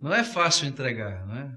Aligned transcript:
Não 0.00 0.12
é 0.12 0.22
fácil 0.22 0.68
entregar, 0.68 1.26
não 1.26 1.36
é? 1.36 1.50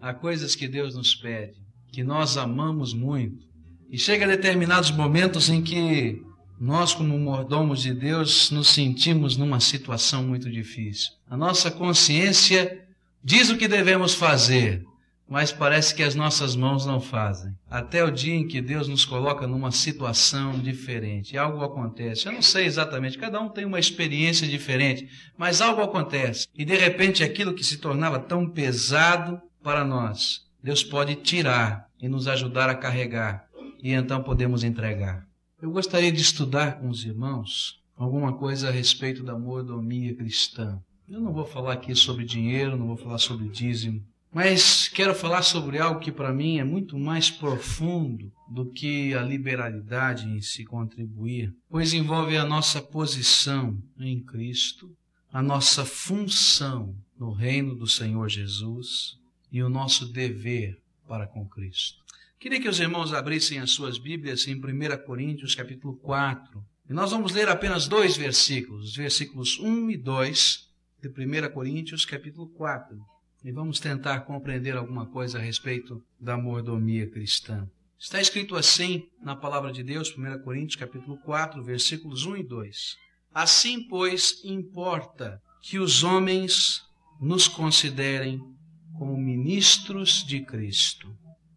Há 0.00 0.14
coisas 0.14 0.54
que 0.54 0.68
Deus 0.68 0.94
nos 0.94 1.14
pede, 1.14 1.54
que 1.90 2.04
nós 2.04 2.36
amamos 2.36 2.92
muito. 2.94 3.46
E 3.90 3.98
chega 3.98 4.26
determinados 4.26 4.90
momentos 4.90 5.48
em 5.48 5.62
que 5.62 6.22
nós, 6.60 6.92
como 6.92 7.18
mordomos 7.18 7.82
de 7.82 7.94
Deus, 7.94 8.50
nos 8.50 8.68
sentimos 8.68 9.36
numa 9.36 9.60
situação 9.60 10.22
muito 10.22 10.50
difícil. 10.50 11.12
A 11.28 11.36
nossa 11.36 11.70
consciência 11.70 12.84
diz 13.22 13.48
o 13.48 13.56
que 13.56 13.68
devemos 13.68 14.14
fazer, 14.14 14.84
mas 15.28 15.52
parece 15.52 15.94
que 15.94 16.02
as 16.02 16.14
nossas 16.14 16.56
mãos 16.56 16.86
não 16.86 17.00
fazem. 17.00 17.54
Até 17.68 18.02
o 18.02 18.10
dia 18.10 18.34
em 18.34 18.48
que 18.48 18.62
Deus 18.62 18.88
nos 18.88 19.04
coloca 19.04 19.46
numa 19.46 19.70
situação 19.70 20.58
diferente, 20.58 21.36
algo 21.36 21.62
acontece. 21.62 22.26
Eu 22.26 22.32
não 22.32 22.40
sei 22.40 22.64
exatamente, 22.64 23.18
cada 23.18 23.38
um 23.40 23.48
tem 23.48 23.66
uma 23.66 23.78
experiência 23.78 24.48
diferente, 24.48 25.08
mas 25.36 25.60
algo 25.60 25.82
acontece. 25.82 26.48
E 26.54 26.64
de 26.64 26.74
repente 26.74 27.22
aquilo 27.22 27.54
que 27.54 27.62
se 27.62 27.76
tornava 27.76 28.18
tão 28.18 28.48
pesado 28.48 29.40
para 29.62 29.84
nós, 29.84 30.46
Deus 30.62 30.82
pode 30.82 31.14
tirar 31.16 31.88
e 32.00 32.08
nos 32.08 32.26
ajudar 32.26 32.70
a 32.70 32.74
carregar, 32.74 33.46
e 33.82 33.92
então 33.92 34.22
podemos 34.22 34.64
entregar. 34.64 35.26
Eu 35.60 35.70
gostaria 35.70 36.10
de 36.10 36.22
estudar 36.22 36.78
com 36.78 36.88
os 36.88 37.04
irmãos 37.04 37.82
alguma 37.96 38.32
coisa 38.32 38.68
a 38.68 38.72
respeito 38.72 39.22
da 39.24 39.36
mordomia 39.36 40.14
cristã. 40.14 40.80
Eu 41.08 41.20
não 41.20 41.32
vou 41.32 41.44
falar 41.44 41.72
aqui 41.72 41.94
sobre 41.94 42.24
dinheiro, 42.24 42.76
não 42.76 42.86
vou 42.86 42.96
falar 42.96 43.18
sobre 43.18 43.48
dízimo, 43.48 44.04
mas 44.38 44.86
quero 44.86 45.16
falar 45.16 45.42
sobre 45.42 45.80
algo 45.80 45.98
que 45.98 46.12
para 46.12 46.32
mim 46.32 46.60
é 46.60 46.64
muito 46.64 46.96
mais 46.96 47.28
profundo 47.28 48.32
do 48.48 48.70
que 48.70 49.12
a 49.12 49.20
liberalidade 49.20 50.28
em 50.28 50.40
se 50.40 50.64
contribuir, 50.64 51.52
pois 51.68 51.92
envolve 51.92 52.36
a 52.36 52.44
nossa 52.44 52.80
posição 52.80 53.76
em 53.98 54.20
Cristo, 54.20 54.96
a 55.32 55.42
nossa 55.42 55.84
função 55.84 56.94
no 57.18 57.32
reino 57.32 57.74
do 57.74 57.88
Senhor 57.88 58.28
Jesus 58.28 59.18
e 59.50 59.60
o 59.60 59.68
nosso 59.68 60.06
dever 60.06 60.80
para 61.08 61.26
com 61.26 61.44
Cristo. 61.44 61.98
Queria 62.38 62.60
que 62.60 62.68
os 62.68 62.78
irmãos 62.78 63.12
abrissem 63.12 63.58
as 63.58 63.72
suas 63.72 63.98
Bíblias 63.98 64.46
em 64.46 64.54
1 64.54 65.04
Coríntios 65.04 65.56
capítulo 65.56 65.96
4. 65.96 66.64
E 66.88 66.92
nós 66.92 67.10
vamos 67.10 67.32
ler 67.32 67.48
apenas 67.48 67.88
dois 67.88 68.16
versículos, 68.16 68.90
os 68.90 68.96
versículos 68.96 69.58
1 69.58 69.90
e 69.90 69.96
2 69.96 70.68
de 71.02 71.08
1 71.08 71.52
Coríntios 71.52 72.04
capítulo 72.04 72.46
4 72.50 73.17
e 73.44 73.52
vamos 73.52 73.78
tentar 73.78 74.20
compreender 74.20 74.76
alguma 74.76 75.06
coisa 75.06 75.38
a 75.38 75.40
respeito 75.40 76.02
da 76.20 76.36
mordomia 76.36 77.08
cristã. 77.08 77.68
Está 77.98 78.20
escrito 78.20 78.56
assim 78.56 79.08
na 79.22 79.34
palavra 79.34 79.72
de 79.72 79.82
Deus, 79.82 80.16
1 80.16 80.42
Coríntios 80.42 80.76
capítulo 80.76 81.16
4, 81.18 81.62
versículos 81.62 82.26
1 82.26 82.36
e 82.36 82.42
2. 82.44 82.96
Assim, 83.34 83.82
pois, 83.88 84.42
importa 84.44 85.42
que 85.62 85.78
os 85.78 86.02
homens 86.02 86.82
nos 87.20 87.48
considerem 87.48 88.40
como 88.96 89.16
ministros 89.16 90.24
de 90.24 90.44
Cristo 90.44 91.16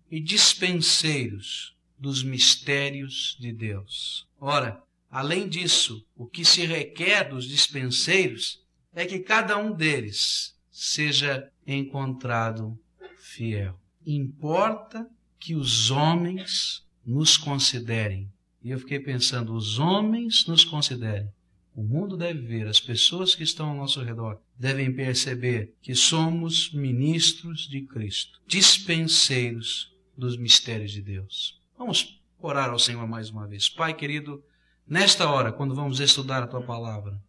e 0.10 0.20
dispenseiros 0.20 1.76
dos 1.98 2.24
mistérios 2.24 3.38
de 3.40 3.54
Deus. 3.54 4.28
Ora, 4.40 4.82
além 5.10 5.48
disso, 5.48 6.04
o 6.16 6.28
que 6.28 6.44
se 6.44 6.66
requer 6.66 7.30
dos 7.30 7.48
dispenseiros 7.48 8.60
é 8.94 9.06
que 9.06 9.20
cada 9.20 9.58
um 9.58 9.72
deles 9.72 10.56
seja 10.84 11.48
encontrado 11.68 12.76
fiel. 13.16 13.80
Importa 14.04 15.08
que 15.40 15.54
os 15.54 15.92
homens 15.92 16.84
nos 17.06 17.38
considerem. 17.38 18.28
E 18.64 18.72
eu 18.72 18.80
fiquei 18.80 19.00
pensando, 19.00 19.54
os 19.54 19.78
homens 19.78 20.48
nos 20.48 20.66
considerem. 20.66 21.30
O 21.76 21.84
mundo 21.84 22.18
deve 22.18 22.40
ver, 22.42 22.68
as 22.68 22.80
pessoas 22.80 23.36
que 23.36 23.44
estão 23.44 23.70
ao 23.70 23.76
nosso 23.76 24.02
redor 24.02 24.42
devem 24.58 24.92
perceber 24.92 25.72
que 25.84 25.94
somos 25.94 26.74
ministros 26.74 27.70
de 27.70 27.82
Cristo, 27.82 28.42
dispenseiros 28.48 29.94
dos 30.18 30.36
mistérios 30.36 30.92
de 30.92 31.02
Deus. 31.04 31.62
Vamos 31.78 32.20
orar 32.40 32.72
ao 32.72 32.80
Senhor 32.80 33.08
mais 33.08 33.30
uma 33.30 33.46
vez. 33.46 33.70
Pai 33.70 33.94
querido, 33.94 34.44
nesta 34.88 35.30
hora, 35.30 35.52
quando 35.52 35.76
vamos 35.76 36.00
estudar 36.00 36.42
a 36.42 36.48
tua 36.48 36.64
palavra, 36.64 37.22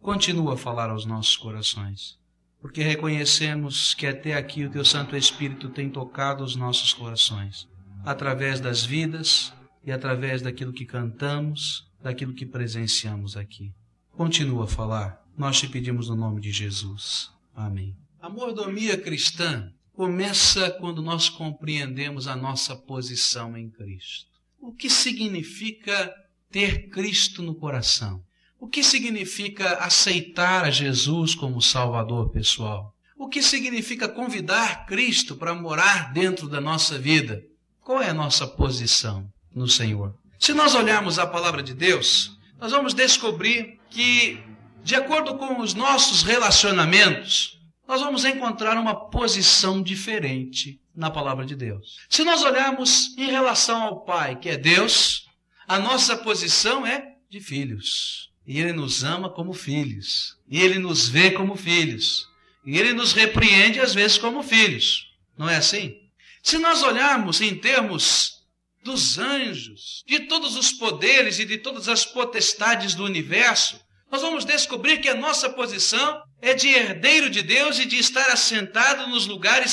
continua 0.00 0.54
a 0.54 0.58
falar 0.58 0.90
aos 0.90 1.06
nossos 1.06 1.36
corações 1.36 2.18
porque 2.66 2.82
reconhecemos 2.82 3.94
que 3.94 4.08
até 4.08 4.34
aqui 4.34 4.64
o 4.64 4.70
Teu 4.70 4.84
Santo 4.84 5.16
Espírito 5.16 5.68
tem 5.68 5.88
tocado 5.88 6.42
os 6.42 6.56
nossos 6.56 6.92
corações, 6.92 7.68
através 8.04 8.58
das 8.58 8.84
vidas 8.84 9.52
e 9.84 9.92
através 9.92 10.42
daquilo 10.42 10.72
que 10.72 10.84
cantamos, 10.84 11.88
daquilo 12.02 12.34
que 12.34 12.44
presenciamos 12.44 13.36
aqui. 13.36 13.72
Continua 14.10 14.64
a 14.64 14.66
falar, 14.66 15.24
nós 15.38 15.60
te 15.60 15.68
pedimos 15.68 16.08
no 16.08 16.16
nome 16.16 16.40
de 16.40 16.50
Jesus. 16.50 17.30
Amém. 17.54 17.96
A 18.20 18.28
mordomia 18.28 18.98
cristã 19.00 19.72
começa 19.92 20.68
quando 20.68 21.00
nós 21.00 21.28
compreendemos 21.28 22.26
a 22.26 22.34
nossa 22.34 22.74
posição 22.74 23.56
em 23.56 23.70
Cristo. 23.70 24.32
O 24.58 24.72
que 24.72 24.90
significa 24.90 26.12
ter 26.50 26.88
Cristo 26.88 27.44
no 27.44 27.54
coração? 27.54 28.24
O 28.58 28.66
que 28.66 28.82
significa 28.82 29.74
aceitar 29.76 30.64
a 30.64 30.70
Jesus 30.70 31.34
como 31.34 31.60
Salvador 31.60 32.30
pessoal? 32.30 32.94
O 33.18 33.28
que 33.28 33.42
significa 33.42 34.08
convidar 34.08 34.86
Cristo 34.86 35.36
para 35.36 35.54
morar 35.54 36.12
dentro 36.12 36.48
da 36.48 36.60
nossa 36.60 36.98
vida? 36.98 37.42
Qual 37.80 38.00
é 38.00 38.10
a 38.10 38.14
nossa 38.14 38.46
posição 38.46 39.28
no 39.54 39.68
Senhor? 39.68 40.14
Se 40.38 40.52
nós 40.52 40.74
olharmos 40.74 41.18
a 41.18 41.26
palavra 41.26 41.62
de 41.62 41.74
Deus, 41.74 42.36
nós 42.58 42.72
vamos 42.72 42.94
descobrir 42.94 43.78
que, 43.90 44.38
de 44.82 44.94
acordo 44.94 45.36
com 45.36 45.60
os 45.60 45.74
nossos 45.74 46.22
relacionamentos, 46.22 47.58
nós 47.86 48.00
vamos 48.00 48.24
encontrar 48.24 48.76
uma 48.76 49.08
posição 49.08 49.82
diferente 49.82 50.80
na 50.94 51.10
palavra 51.10 51.44
de 51.44 51.54
Deus. 51.54 51.98
Se 52.08 52.24
nós 52.24 52.42
olharmos 52.42 53.16
em 53.16 53.30
relação 53.30 53.82
ao 53.82 54.04
Pai, 54.04 54.36
que 54.36 54.48
é 54.48 54.56
Deus, 54.56 55.26
a 55.68 55.78
nossa 55.78 56.16
posição 56.16 56.86
é 56.86 57.16
de 57.30 57.40
filhos. 57.40 58.30
E 58.46 58.60
Ele 58.60 58.72
nos 58.72 59.02
ama 59.02 59.28
como 59.28 59.52
filhos. 59.52 60.36
E 60.48 60.60
Ele 60.60 60.78
nos 60.78 61.08
vê 61.08 61.30
como 61.32 61.56
filhos. 61.56 62.28
E 62.64 62.78
Ele 62.78 62.92
nos 62.92 63.12
repreende 63.12 63.80
às 63.80 63.92
vezes 63.92 64.18
como 64.18 64.42
filhos. 64.42 65.06
Não 65.36 65.48
é 65.48 65.56
assim? 65.56 65.96
Se 66.42 66.58
nós 66.58 66.82
olharmos 66.82 67.40
em 67.40 67.56
termos 67.56 68.36
dos 68.84 69.18
anjos, 69.18 70.04
de 70.06 70.20
todos 70.20 70.56
os 70.56 70.72
poderes 70.72 71.40
e 71.40 71.44
de 71.44 71.58
todas 71.58 71.88
as 71.88 72.06
potestades 72.06 72.94
do 72.94 73.04
universo, 73.04 73.80
nós 74.10 74.22
vamos 74.22 74.44
descobrir 74.44 74.98
que 74.98 75.08
a 75.08 75.14
nossa 75.14 75.50
posição 75.50 76.22
é 76.40 76.54
de 76.54 76.68
herdeiro 76.68 77.28
de 77.28 77.42
Deus 77.42 77.80
e 77.80 77.84
de 77.84 77.98
estar 77.98 78.30
assentado 78.30 79.08
nos 79.08 79.26
lugares 79.26 79.72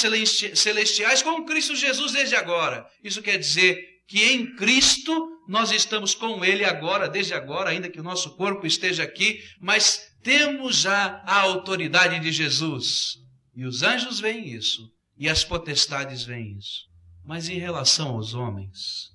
celestiais 0.56 1.22
com 1.22 1.46
Cristo 1.46 1.76
Jesus 1.76 2.12
desde 2.12 2.36
agora. 2.36 2.88
Isso 3.04 3.22
quer 3.22 3.38
dizer 3.38 3.93
que 4.14 4.24
em 4.26 4.56
Cristo 4.56 5.42
nós 5.48 5.72
estamos 5.72 6.14
com 6.14 6.46
Ele 6.46 6.64
agora, 6.64 7.10
desde 7.10 7.34
agora, 7.34 7.72
ainda 7.72 7.90
que 7.90 8.00
o 8.00 8.04
nosso 8.04 8.36
corpo 8.36 8.68
esteja 8.68 9.02
aqui, 9.02 9.44
mas 9.60 10.14
temos 10.22 10.76
já 10.76 11.24
a 11.26 11.40
autoridade 11.40 12.20
de 12.20 12.32
Jesus. 12.32 13.18
E 13.56 13.66
os 13.66 13.82
anjos 13.82 14.20
veem 14.20 14.50
isso, 14.50 14.88
e 15.18 15.28
as 15.28 15.44
potestades 15.44 16.24
veem 16.26 16.60
isso. 16.60 16.88
Mas 17.26 17.50
em 17.50 17.58
relação 17.58 18.10
aos 18.10 18.36
homens, 18.36 19.10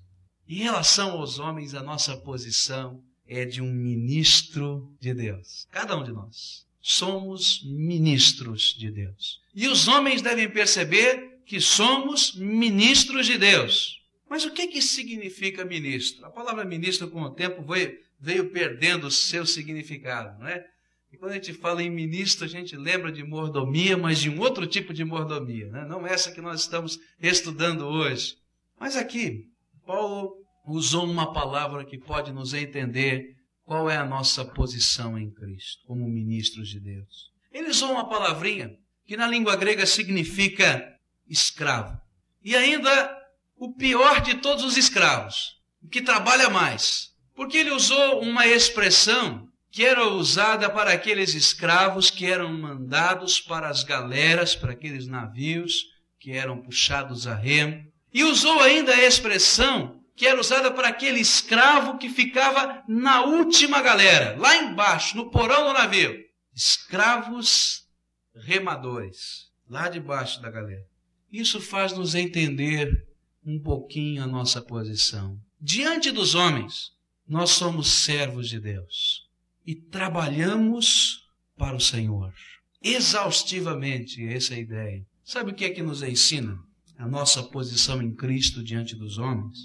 em 0.48 0.64
relação 0.64 1.12
aos 1.12 1.38
homens, 1.38 1.74
a 1.74 1.82
nossa 1.82 2.16
posição 2.16 3.00
é 3.24 3.44
de 3.44 3.62
um 3.62 3.72
ministro 3.72 4.92
de 5.00 5.14
Deus. 5.14 5.68
Cada 5.70 5.96
um 5.96 6.02
de 6.02 6.10
nós 6.10 6.66
somos 6.80 7.62
ministros 7.64 8.74
de 8.76 8.90
Deus. 8.90 9.38
E 9.54 9.68
os 9.68 9.86
homens 9.86 10.22
devem 10.22 10.50
perceber 10.50 11.38
que 11.46 11.60
somos 11.60 12.34
ministros 12.34 13.26
de 13.26 13.38
Deus. 13.38 13.97
Mas 14.28 14.44
o 14.44 14.52
que, 14.52 14.66
que 14.66 14.82
significa 14.82 15.64
ministro? 15.64 16.24
A 16.26 16.30
palavra 16.30 16.64
ministro, 16.64 17.08
com 17.10 17.22
o 17.22 17.30
tempo, 17.30 17.62
veio, 17.62 17.98
veio 18.20 18.50
perdendo 18.50 19.06
o 19.06 19.10
seu 19.10 19.46
significado, 19.46 20.38
não 20.38 20.46
é? 20.46 20.64
E 21.10 21.16
quando 21.16 21.32
a 21.32 21.34
gente 21.36 21.54
fala 21.54 21.82
em 21.82 21.90
ministro, 21.90 22.44
a 22.44 22.48
gente 22.48 22.76
lembra 22.76 23.10
de 23.10 23.24
mordomia, 23.24 23.96
mas 23.96 24.18
de 24.18 24.28
um 24.28 24.38
outro 24.40 24.66
tipo 24.66 24.92
de 24.92 25.04
mordomia, 25.04 25.68
né? 25.70 25.86
não 25.86 26.06
essa 26.06 26.30
que 26.30 26.40
nós 26.40 26.60
estamos 26.60 26.98
estudando 27.18 27.86
hoje. 27.86 28.34
Mas 28.78 28.94
aqui, 28.94 29.44
Paulo 29.86 30.34
usou 30.66 31.04
uma 31.04 31.32
palavra 31.32 31.84
que 31.84 31.98
pode 31.98 32.30
nos 32.30 32.52
entender 32.52 33.24
qual 33.64 33.88
é 33.88 33.96
a 33.96 34.04
nossa 34.04 34.44
posição 34.44 35.18
em 35.18 35.30
Cristo, 35.30 35.82
como 35.86 36.06
ministros 36.06 36.68
de 36.68 36.78
Deus. 36.78 37.30
Ele 37.50 37.70
usou 37.70 37.90
uma 37.90 38.08
palavrinha 38.08 38.70
que 39.06 39.16
na 39.16 39.26
língua 39.26 39.56
grega 39.56 39.86
significa 39.86 40.94
escravo. 41.26 41.98
E 42.42 42.54
ainda 42.54 43.17
o 43.58 43.72
pior 43.74 44.20
de 44.20 44.34
todos 44.34 44.64
os 44.64 44.76
escravos, 44.76 45.56
o 45.82 45.88
que 45.88 46.00
trabalha 46.00 46.48
mais. 46.48 47.12
Porque 47.34 47.58
ele 47.58 47.70
usou 47.70 48.20
uma 48.20 48.46
expressão 48.46 49.48
que 49.70 49.84
era 49.84 50.08
usada 50.08 50.70
para 50.70 50.92
aqueles 50.92 51.34
escravos 51.34 52.10
que 52.10 52.26
eram 52.26 52.52
mandados 52.52 53.40
para 53.40 53.68
as 53.68 53.84
galeras, 53.84 54.56
para 54.56 54.72
aqueles 54.72 55.06
navios 55.06 55.84
que 56.18 56.32
eram 56.32 56.60
puxados 56.60 57.26
a 57.26 57.34
remo. 57.34 57.86
E 58.12 58.24
usou 58.24 58.60
ainda 58.60 58.92
a 58.92 59.04
expressão 59.04 60.02
que 60.16 60.26
era 60.26 60.40
usada 60.40 60.70
para 60.72 60.88
aquele 60.88 61.20
escravo 61.20 61.96
que 61.96 62.08
ficava 62.08 62.82
na 62.88 63.22
última 63.22 63.80
galera, 63.80 64.36
lá 64.36 64.56
embaixo, 64.56 65.16
no 65.16 65.30
porão 65.30 65.68
do 65.68 65.72
navio. 65.72 66.18
Escravos 66.54 67.86
remadores. 68.34 69.48
lá 69.68 69.88
debaixo 69.88 70.40
da 70.40 70.50
galera. 70.50 70.84
Isso 71.30 71.60
faz 71.60 71.92
nos 71.92 72.14
entender 72.14 73.07
um 73.48 73.58
pouquinho 73.58 74.22
a 74.22 74.26
nossa 74.26 74.60
posição. 74.60 75.40
Diante 75.58 76.10
dos 76.10 76.34
homens, 76.34 76.92
nós 77.26 77.50
somos 77.50 77.88
servos 77.88 78.46
de 78.46 78.60
Deus 78.60 79.26
e 79.66 79.74
trabalhamos 79.74 81.24
para 81.56 81.74
o 81.74 81.80
Senhor. 81.80 82.34
Exaustivamente, 82.82 84.22
essa 84.22 84.52
é 84.52 84.58
a 84.58 84.60
ideia. 84.60 85.06
Sabe 85.24 85.50
o 85.50 85.54
que 85.54 85.64
é 85.64 85.70
que 85.70 85.82
nos 85.82 86.02
ensina 86.02 86.58
a 86.98 87.08
nossa 87.08 87.42
posição 87.42 88.02
em 88.02 88.14
Cristo 88.14 88.62
diante 88.62 88.94
dos 88.94 89.16
homens? 89.16 89.56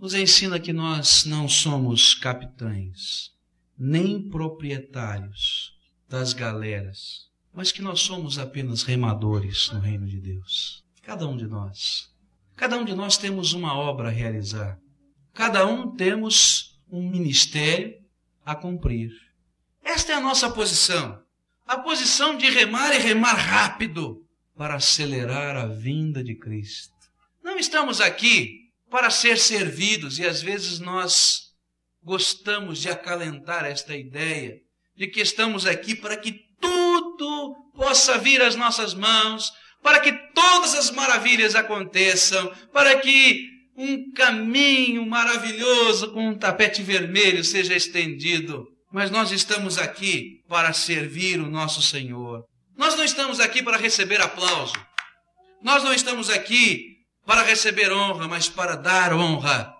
Nos 0.00 0.14
ensina 0.14 0.60
que 0.60 0.72
nós 0.72 1.24
não 1.24 1.48
somos 1.48 2.14
capitães, 2.14 3.30
nem 3.76 4.28
proprietários 4.28 5.72
das 6.08 6.32
galeras, 6.32 7.28
mas 7.52 7.72
que 7.72 7.82
nós 7.82 8.00
somos 8.00 8.38
apenas 8.38 8.84
remadores 8.84 9.70
no 9.72 9.80
reino 9.80 10.06
de 10.06 10.20
Deus. 10.20 10.84
Cada 11.02 11.26
um 11.26 11.36
de 11.36 11.48
nós. 11.48 12.11
Cada 12.62 12.78
um 12.78 12.84
de 12.84 12.94
nós 12.94 13.16
temos 13.16 13.54
uma 13.54 13.76
obra 13.76 14.06
a 14.06 14.12
realizar. 14.12 14.78
Cada 15.34 15.66
um 15.66 15.96
temos 15.96 16.78
um 16.88 17.10
ministério 17.10 17.92
a 18.46 18.54
cumprir. 18.54 19.10
Esta 19.82 20.12
é 20.12 20.14
a 20.14 20.20
nossa 20.20 20.48
posição. 20.48 21.20
A 21.66 21.78
posição 21.78 22.36
de 22.36 22.48
remar 22.48 22.94
e 22.94 22.98
remar 22.98 23.34
rápido 23.34 24.24
para 24.56 24.76
acelerar 24.76 25.56
a 25.56 25.66
vinda 25.66 26.22
de 26.22 26.36
Cristo. 26.36 26.94
Não 27.42 27.58
estamos 27.58 28.00
aqui 28.00 28.70
para 28.88 29.10
ser 29.10 29.38
servidos 29.38 30.20
e 30.20 30.24
às 30.24 30.40
vezes 30.40 30.78
nós 30.78 31.52
gostamos 32.00 32.78
de 32.78 32.88
acalentar 32.88 33.64
esta 33.64 33.96
ideia 33.96 34.60
de 34.94 35.08
que 35.08 35.20
estamos 35.20 35.66
aqui 35.66 35.96
para 35.96 36.16
que 36.16 36.38
tudo 36.60 37.56
possa 37.74 38.18
vir 38.18 38.40
às 38.40 38.54
nossas 38.54 38.94
mãos, 38.94 39.50
para 39.82 39.98
que 39.98 40.12
todas 40.34 40.74
as 40.74 40.90
maravilhas 40.90 41.54
aconteçam, 41.54 42.52
para 42.72 42.98
que 42.98 43.48
um 43.76 44.12
caminho 44.12 45.06
maravilhoso 45.06 46.12
com 46.12 46.28
um 46.28 46.38
tapete 46.38 46.82
vermelho 46.82 47.42
seja 47.42 47.74
estendido. 47.74 48.66
Mas 48.92 49.10
nós 49.10 49.32
estamos 49.32 49.78
aqui 49.78 50.42
para 50.48 50.72
servir 50.72 51.40
o 51.40 51.50
nosso 51.50 51.80
Senhor. 51.80 52.44
Nós 52.76 52.94
não 52.94 53.04
estamos 53.04 53.40
aqui 53.40 53.62
para 53.62 53.78
receber 53.78 54.20
aplauso. 54.20 54.74
Nós 55.62 55.82
não 55.82 55.92
estamos 55.94 56.28
aqui 56.28 56.96
para 57.24 57.42
receber 57.42 57.92
honra, 57.92 58.28
mas 58.28 58.48
para 58.48 58.76
dar 58.76 59.14
honra 59.14 59.72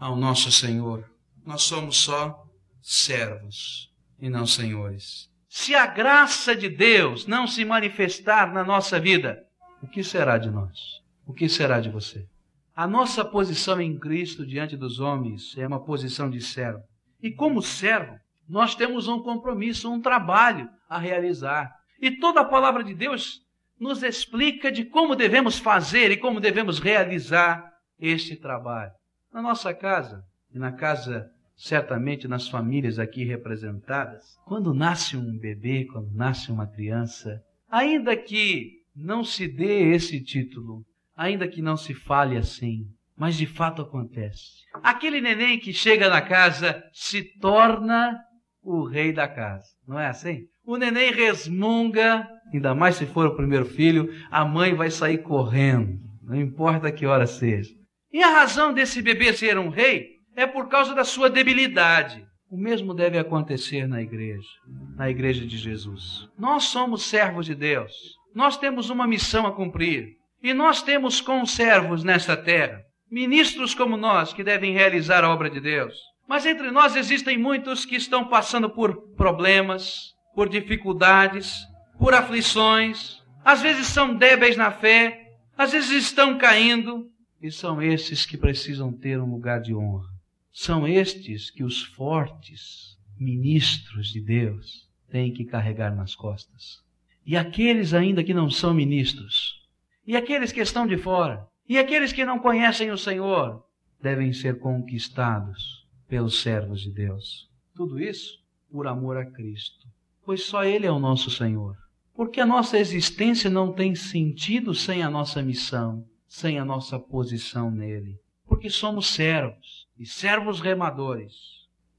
ao 0.00 0.16
nosso 0.16 0.50
Senhor. 0.50 1.04
Nós 1.46 1.62
somos 1.62 1.98
só 1.98 2.42
servos 2.82 3.88
e 4.20 4.28
não 4.28 4.46
senhores. 4.46 5.28
Se 5.48 5.74
a 5.74 5.86
graça 5.86 6.54
de 6.54 6.68
Deus 6.68 7.26
não 7.26 7.46
se 7.46 7.64
manifestar 7.64 8.52
na 8.52 8.64
nossa 8.64 8.98
vida, 8.98 9.38
o 9.82 9.86
que 9.86 10.02
será 10.02 10.38
de 10.38 10.50
nós? 10.50 10.78
O 11.26 11.32
que 11.32 11.48
será 11.48 11.80
de 11.80 11.90
você? 11.90 12.26
A 12.74 12.86
nossa 12.86 13.24
posição 13.24 13.80
em 13.80 13.98
Cristo 13.98 14.46
diante 14.46 14.76
dos 14.76 15.00
homens 15.00 15.56
é 15.56 15.66
uma 15.66 15.84
posição 15.84 16.30
de 16.30 16.40
servo. 16.40 16.82
E 17.20 17.30
como 17.30 17.60
servo, 17.60 18.16
nós 18.48 18.74
temos 18.74 19.08
um 19.08 19.20
compromisso, 19.20 19.92
um 19.92 20.00
trabalho 20.00 20.68
a 20.88 20.98
realizar. 20.98 21.70
E 22.00 22.10
toda 22.12 22.40
a 22.40 22.44
palavra 22.44 22.82
de 22.82 22.94
Deus 22.94 23.40
nos 23.78 24.02
explica 24.02 24.72
de 24.72 24.84
como 24.84 25.14
devemos 25.14 25.58
fazer 25.58 26.10
e 26.10 26.16
como 26.16 26.40
devemos 26.40 26.78
realizar 26.78 27.62
este 27.98 28.36
trabalho. 28.36 28.92
Na 29.32 29.42
nossa 29.42 29.74
casa 29.74 30.22
e 30.52 30.58
na 30.58 30.72
casa, 30.72 31.28
certamente 31.56 32.26
nas 32.26 32.48
famílias 32.48 32.98
aqui 32.98 33.24
representadas, 33.24 34.24
quando 34.46 34.72
nasce 34.72 35.16
um 35.16 35.38
bebê, 35.38 35.84
quando 35.92 36.10
nasce 36.14 36.50
uma 36.50 36.66
criança, 36.66 37.42
ainda 37.70 38.16
que 38.16 38.77
não 39.00 39.22
se 39.22 39.46
dê 39.46 39.92
esse 39.92 40.22
título, 40.22 40.84
ainda 41.16 41.46
que 41.46 41.62
não 41.62 41.76
se 41.76 41.94
fale 41.94 42.36
assim, 42.36 42.84
mas 43.16 43.36
de 43.36 43.46
fato 43.46 43.82
acontece. 43.82 44.64
Aquele 44.82 45.20
neném 45.20 45.58
que 45.58 45.72
chega 45.72 46.08
na 46.08 46.20
casa 46.20 46.82
se 46.92 47.22
torna 47.38 48.18
o 48.62 48.84
rei 48.84 49.12
da 49.12 49.28
casa, 49.28 49.66
não 49.86 49.98
é 49.98 50.08
assim? 50.08 50.42
O 50.64 50.76
neném 50.76 51.12
resmunga, 51.12 52.28
ainda 52.52 52.74
mais 52.74 52.96
se 52.96 53.06
for 53.06 53.26
o 53.26 53.36
primeiro 53.36 53.64
filho, 53.64 54.12
a 54.30 54.44
mãe 54.44 54.74
vai 54.74 54.90
sair 54.90 55.18
correndo, 55.18 55.98
não 56.22 56.34
importa 56.34 56.92
que 56.92 57.06
hora 57.06 57.26
seja. 57.26 57.70
E 58.12 58.22
a 58.22 58.30
razão 58.30 58.74
desse 58.74 59.00
bebê 59.00 59.32
ser 59.32 59.58
um 59.58 59.68
rei 59.68 60.08
é 60.34 60.46
por 60.46 60.68
causa 60.68 60.94
da 60.94 61.04
sua 61.04 61.30
debilidade. 61.30 62.26
O 62.50 62.56
mesmo 62.56 62.94
deve 62.94 63.18
acontecer 63.18 63.86
na 63.86 64.00
igreja, 64.00 64.48
na 64.96 65.10
igreja 65.10 65.46
de 65.46 65.56
Jesus. 65.56 66.28
Nós 66.38 66.64
somos 66.64 67.04
servos 67.04 67.46
de 67.46 67.54
Deus. 67.54 68.17
Nós 68.38 68.56
temos 68.56 68.88
uma 68.88 69.04
missão 69.04 69.48
a 69.48 69.52
cumprir. 69.52 70.16
E 70.40 70.54
nós 70.54 70.80
temos 70.80 71.20
conservos 71.20 72.04
nesta 72.04 72.36
terra, 72.36 72.84
ministros 73.10 73.74
como 73.74 73.96
nós 73.96 74.32
que 74.32 74.44
devem 74.44 74.72
realizar 74.72 75.24
a 75.24 75.28
obra 75.28 75.50
de 75.50 75.58
Deus. 75.58 75.96
Mas 76.28 76.46
entre 76.46 76.70
nós 76.70 76.94
existem 76.94 77.36
muitos 77.36 77.84
que 77.84 77.96
estão 77.96 78.28
passando 78.28 78.70
por 78.70 78.94
problemas, 79.16 80.14
por 80.36 80.48
dificuldades, 80.48 81.52
por 81.98 82.14
aflições, 82.14 83.20
às 83.44 83.60
vezes 83.60 83.88
são 83.88 84.14
débeis 84.14 84.56
na 84.56 84.70
fé, 84.70 85.32
às 85.56 85.72
vezes 85.72 85.90
estão 85.90 86.38
caindo, 86.38 87.10
e 87.42 87.50
são 87.50 87.82
esses 87.82 88.24
que 88.24 88.38
precisam 88.38 88.92
ter 88.92 89.20
um 89.20 89.32
lugar 89.32 89.60
de 89.60 89.74
honra. 89.74 90.06
São 90.52 90.86
estes 90.86 91.50
que 91.50 91.64
os 91.64 91.82
fortes 91.82 92.96
ministros 93.18 94.12
de 94.12 94.20
Deus 94.20 94.88
têm 95.10 95.32
que 95.32 95.44
carregar 95.44 95.92
nas 95.92 96.14
costas. 96.14 96.86
E 97.28 97.36
aqueles 97.36 97.92
ainda 97.92 98.24
que 98.24 98.32
não 98.32 98.48
são 98.48 98.72
ministros, 98.72 99.62
e 100.06 100.16
aqueles 100.16 100.50
que 100.50 100.62
estão 100.62 100.86
de 100.86 100.96
fora, 100.96 101.46
e 101.68 101.78
aqueles 101.78 102.10
que 102.10 102.24
não 102.24 102.38
conhecem 102.38 102.90
o 102.90 102.96
Senhor, 102.96 103.62
devem 104.00 104.32
ser 104.32 104.58
conquistados 104.58 105.86
pelos 106.08 106.40
servos 106.40 106.80
de 106.80 106.90
Deus. 106.90 107.46
Tudo 107.74 108.00
isso 108.00 108.42
por 108.72 108.86
amor 108.86 109.18
a 109.18 109.26
Cristo, 109.26 109.86
pois 110.24 110.44
só 110.44 110.64
Ele 110.64 110.86
é 110.86 110.90
o 110.90 110.98
nosso 110.98 111.30
Senhor. 111.30 111.76
Porque 112.14 112.40
a 112.40 112.46
nossa 112.46 112.78
existência 112.78 113.50
não 113.50 113.74
tem 113.74 113.94
sentido 113.94 114.74
sem 114.74 115.02
a 115.02 115.10
nossa 115.10 115.42
missão, 115.42 116.06
sem 116.26 116.58
a 116.58 116.64
nossa 116.64 116.98
posição 116.98 117.70
nele. 117.70 118.18
Porque 118.46 118.70
somos 118.70 119.06
servos 119.06 119.86
e 119.98 120.06
servos 120.06 120.60
remadores. 120.60 121.34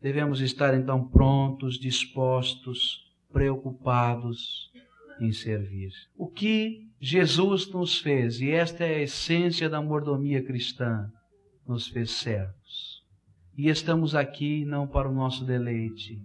Devemos 0.02 0.42
estar 0.42 0.74
então 0.74 1.08
prontos, 1.08 1.78
dispostos, 1.78 3.08
preocupados 3.32 4.69
em 5.20 5.32
servir. 5.32 5.92
O 6.18 6.28
que 6.28 6.88
Jesus 7.00 7.72
nos 7.72 8.00
fez, 8.00 8.42
e 8.42 8.52
esta 8.52 8.84
é 8.84 8.96
a 8.96 9.02
essência 9.04 9.70
da 9.70 9.82
mordomia 9.82 10.44
cristã, 10.44 11.10
nos 11.68 11.88
fez 11.88 12.12
servos. 12.12 13.04
E 13.58 13.68
estamos 13.70 14.16
aqui 14.16 14.66
não 14.66 14.88
para 14.88 15.10
o 15.10 15.14
nosso 15.14 15.46
deleite, 15.46 16.22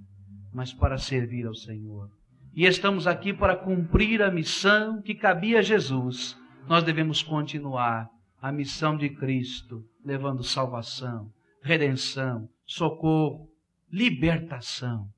mas 0.52 0.72
para 0.72 0.98
servir 0.98 1.46
ao 1.46 1.54
Senhor. 1.54 2.08
E 2.54 2.64
estamos 2.64 3.06
aqui 3.06 3.32
para 3.32 3.56
cumprir 3.56 4.22
a 4.22 4.30
missão 4.30 5.02
que 5.02 5.14
cabia 5.14 5.58
a 5.58 5.62
Jesus. 5.62 6.36
Nós 6.68 6.84
devemos 6.84 7.22
continuar 7.22 8.08
a 8.40 8.52
missão 8.52 8.96
de 8.96 9.10
Cristo, 9.10 9.84
levando 10.04 10.44
salvação, 10.44 11.32
redenção, 11.62 12.48
socorro, 12.64 13.48
libertação. 13.90 15.08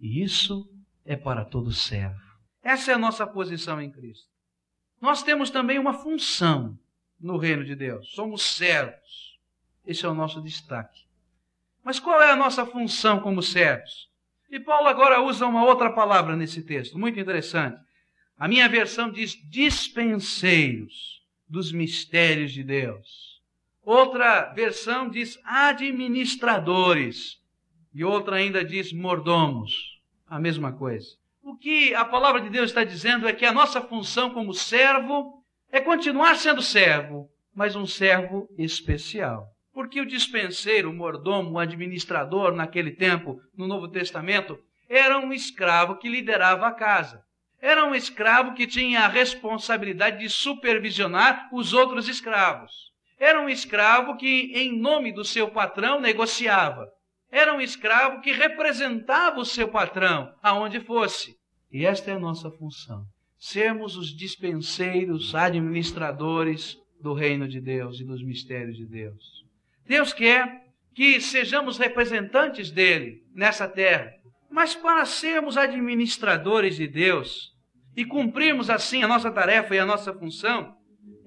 E 0.00 0.22
isso 0.22 0.68
é 1.04 1.16
para 1.16 1.44
todo 1.44 1.72
servo. 1.72 2.23
Essa 2.64 2.92
é 2.92 2.94
a 2.94 2.98
nossa 2.98 3.26
posição 3.26 3.80
em 3.80 3.90
Cristo. 3.90 4.26
Nós 4.98 5.22
temos 5.22 5.50
também 5.50 5.78
uma 5.78 5.92
função 5.92 6.78
no 7.20 7.36
reino 7.36 7.62
de 7.62 7.76
Deus. 7.76 8.10
Somos 8.14 8.42
servos. 8.42 9.38
Esse 9.86 10.06
é 10.06 10.08
o 10.08 10.14
nosso 10.14 10.40
destaque. 10.40 11.04
Mas 11.84 12.00
qual 12.00 12.22
é 12.22 12.30
a 12.30 12.36
nossa 12.36 12.64
função 12.64 13.20
como 13.20 13.42
servos? 13.42 14.10
E 14.50 14.58
Paulo 14.58 14.88
agora 14.88 15.20
usa 15.20 15.46
uma 15.46 15.62
outra 15.64 15.92
palavra 15.92 16.34
nesse 16.34 16.62
texto, 16.62 16.98
muito 16.98 17.20
interessante. 17.20 17.78
A 18.38 18.48
minha 18.48 18.66
versão 18.68 19.10
diz 19.10 19.32
dispenseiros 19.50 21.22
dos 21.46 21.70
mistérios 21.70 22.52
de 22.52 22.62
Deus. 22.62 23.42
Outra 23.82 24.54
versão 24.54 25.10
diz 25.10 25.38
administradores. 25.44 27.38
E 27.92 28.02
outra 28.02 28.36
ainda 28.36 28.64
diz 28.64 28.90
mordomos. 28.90 30.00
A 30.26 30.40
mesma 30.40 30.72
coisa. 30.72 31.22
O 31.54 31.56
que 31.56 31.94
a 31.94 32.04
palavra 32.04 32.40
de 32.40 32.50
Deus 32.50 32.70
está 32.70 32.82
dizendo 32.82 33.28
é 33.28 33.32
que 33.32 33.46
a 33.46 33.52
nossa 33.52 33.80
função 33.80 34.30
como 34.30 34.52
servo 34.52 35.40
é 35.70 35.80
continuar 35.80 36.34
sendo 36.34 36.60
servo, 36.60 37.28
mas 37.54 37.76
um 37.76 37.86
servo 37.86 38.48
especial. 38.58 39.46
Porque 39.72 40.00
o 40.00 40.04
dispenseiro, 40.04 40.90
o 40.90 40.92
mordomo, 40.92 41.52
o 41.52 41.58
administrador 41.60 42.52
naquele 42.52 42.90
tempo, 42.90 43.40
no 43.56 43.68
Novo 43.68 43.86
Testamento, 43.86 44.58
era 44.88 45.16
um 45.16 45.32
escravo 45.32 45.96
que 45.96 46.08
liderava 46.08 46.66
a 46.66 46.72
casa. 46.72 47.22
Era 47.62 47.84
um 47.84 47.94
escravo 47.94 48.54
que 48.54 48.66
tinha 48.66 49.02
a 49.02 49.08
responsabilidade 49.08 50.18
de 50.18 50.28
supervisionar 50.28 51.48
os 51.52 51.72
outros 51.72 52.08
escravos. 52.08 52.72
Era 53.16 53.40
um 53.40 53.48
escravo 53.48 54.16
que, 54.16 54.50
em 54.56 54.76
nome 54.76 55.12
do 55.12 55.24
seu 55.24 55.48
patrão, 55.52 56.00
negociava 56.00 56.88
era 57.34 57.52
um 57.52 57.60
escravo 57.60 58.20
que 58.20 58.30
representava 58.30 59.40
o 59.40 59.44
seu 59.44 59.66
patrão, 59.66 60.32
aonde 60.40 60.78
fosse. 60.78 61.34
E 61.74 61.84
esta 61.84 62.12
é 62.12 62.14
a 62.14 62.20
nossa 62.20 62.52
função: 62.52 63.04
sermos 63.36 63.96
os 63.96 64.16
dispenseiros, 64.16 65.34
administradores 65.34 66.78
do 67.02 67.12
reino 67.12 67.48
de 67.48 67.60
Deus 67.60 67.98
e 67.98 68.04
dos 68.04 68.22
mistérios 68.22 68.76
de 68.76 68.86
Deus. 68.86 69.44
Deus 69.84 70.12
quer 70.12 70.62
que 70.94 71.20
sejamos 71.20 71.76
representantes 71.76 72.70
dele 72.70 73.24
nessa 73.34 73.66
terra, 73.66 74.12
mas 74.48 74.76
para 74.76 75.04
sermos 75.04 75.56
administradores 75.56 76.76
de 76.76 76.86
Deus 76.86 77.50
e 77.96 78.04
cumprirmos 78.04 78.70
assim 78.70 79.02
a 79.02 79.08
nossa 79.08 79.32
tarefa 79.32 79.74
e 79.74 79.78
a 79.80 79.84
nossa 79.84 80.14
função, 80.14 80.76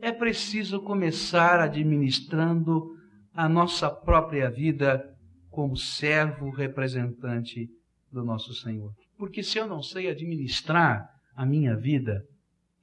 é 0.01 0.13
preciso 0.13 0.82
começar 0.82 1.60
administrando 1.60 2.96
a 3.34 3.50
nossa 3.50 3.89
própria 3.89 4.50
vida 4.50 5.13
como 5.50 5.75
servo 5.75 6.50
representante 6.51 7.68
do 8.10 8.24
nosso 8.24 8.54
Senhor. 8.54 8.94
Porque 9.17 9.41
se 9.41 9.57
eu 9.57 9.67
não 9.67 9.81
sei 9.81 10.09
administrar 10.09 11.09
a 11.36 11.45
minha 11.45 11.75
vida 11.75 12.25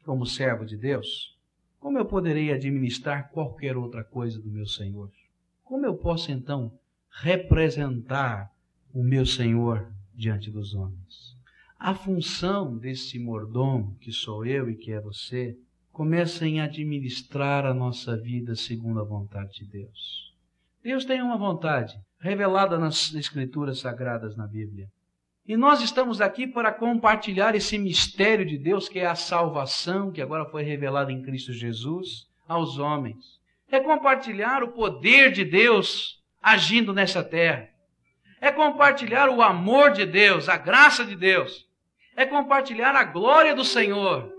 como 0.04 0.26
servo 0.26 0.64
de 0.64 0.76
Deus, 0.76 1.34
como 1.78 1.98
eu 1.98 2.04
poderei 2.04 2.52
administrar 2.52 3.30
qualquer 3.30 3.76
outra 3.76 4.02
coisa 4.02 4.40
do 4.40 4.50
meu 4.50 4.66
Senhor? 4.66 5.10
Como 5.62 5.86
eu 5.86 5.94
posso 5.94 6.32
então 6.32 6.72
representar 7.10 8.50
o 8.92 9.02
meu 9.02 9.24
Senhor 9.24 9.92
diante 10.14 10.50
dos 10.50 10.74
homens? 10.74 11.36
A 11.78 11.94
função 11.94 12.76
desse 12.76 13.18
mordomo, 13.18 13.96
que 14.00 14.10
sou 14.10 14.46
eu 14.46 14.70
e 14.70 14.76
que 14.76 14.92
é 14.92 15.00
você, 15.00 15.56
começa 15.92 16.46
em 16.46 16.60
administrar 16.60 17.66
a 17.66 17.74
nossa 17.74 18.16
vida 18.16 18.56
segundo 18.56 19.00
a 19.00 19.04
vontade 19.04 19.52
de 19.52 19.66
Deus. 19.66 20.34
Deus 20.82 21.04
tem 21.04 21.22
uma 21.22 21.36
vontade 21.36 21.94
revelada 22.18 22.78
nas 22.78 23.14
Escrituras 23.14 23.78
Sagradas 23.78 24.36
na 24.36 24.46
Bíblia. 24.46 24.88
E 25.46 25.58
nós 25.58 25.82
estamos 25.82 26.22
aqui 26.22 26.46
para 26.46 26.72
compartilhar 26.72 27.54
esse 27.54 27.76
mistério 27.76 28.46
de 28.46 28.56
Deus, 28.56 28.88
que 28.88 28.98
é 28.98 29.06
a 29.06 29.14
salvação, 29.14 30.10
que 30.10 30.22
agora 30.22 30.46
foi 30.46 30.62
revelada 30.62 31.12
em 31.12 31.22
Cristo 31.22 31.52
Jesus, 31.52 32.26
aos 32.48 32.78
homens. 32.78 33.38
É 33.70 33.78
compartilhar 33.78 34.62
o 34.62 34.72
poder 34.72 35.32
de 35.32 35.44
Deus 35.44 36.22
agindo 36.42 36.94
nessa 36.94 37.22
terra. 37.22 37.68
É 38.40 38.50
compartilhar 38.50 39.28
o 39.28 39.42
amor 39.42 39.90
de 39.92 40.06
Deus, 40.06 40.48
a 40.48 40.56
graça 40.56 41.04
de 41.04 41.14
Deus. 41.14 41.66
É 42.16 42.24
compartilhar 42.24 42.96
a 42.96 43.04
glória 43.04 43.54
do 43.54 43.64
Senhor. 43.64 44.32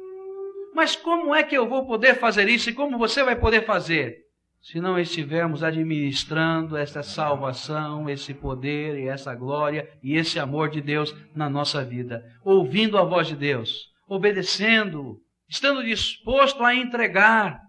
Mas 0.73 0.95
como 0.95 1.35
é 1.35 1.43
que 1.43 1.55
eu 1.55 1.67
vou 1.67 1.85
poder 1.85 2.15
fazer 2.15 2.49
isso 2.49 2.69
e 2.69 2.73
como 2.73 2.97
você 2.97 3.23
vai 3.23 3.35
poder 3.35 3.63
fazer? 3.63 4.24
Se 4.65 4.81
não 4.81 4.97
estivermos 4.97 5.61
administrando 5.61 6.75
essa 6.75 7.03
salvação, 7.03 8.09
esse 8.09 8.33
poder 8.33 8.97
e 8.97 9.07
essa 9.07 9.35
glória 9.35 9.87
e 10.01 10.15
esse 10.15 10.39
amor 10.39 10.71
de 10.71 10.81
Deus 10.81 11.15
na 11.35 11.47
nossa 11.47 11.85
vida, 11.85 12.25
ouvindo 12.43 12.97
a 12.97 13.03
voz 13.03 13.27
de 13.27 13.35
Deus, 13.35 13.91
obedecendo, 14.07 15.21
estando 15.47 15.83
disposto 15.83 16.63
a 16.63 16.73
entregar, 16.73 17.61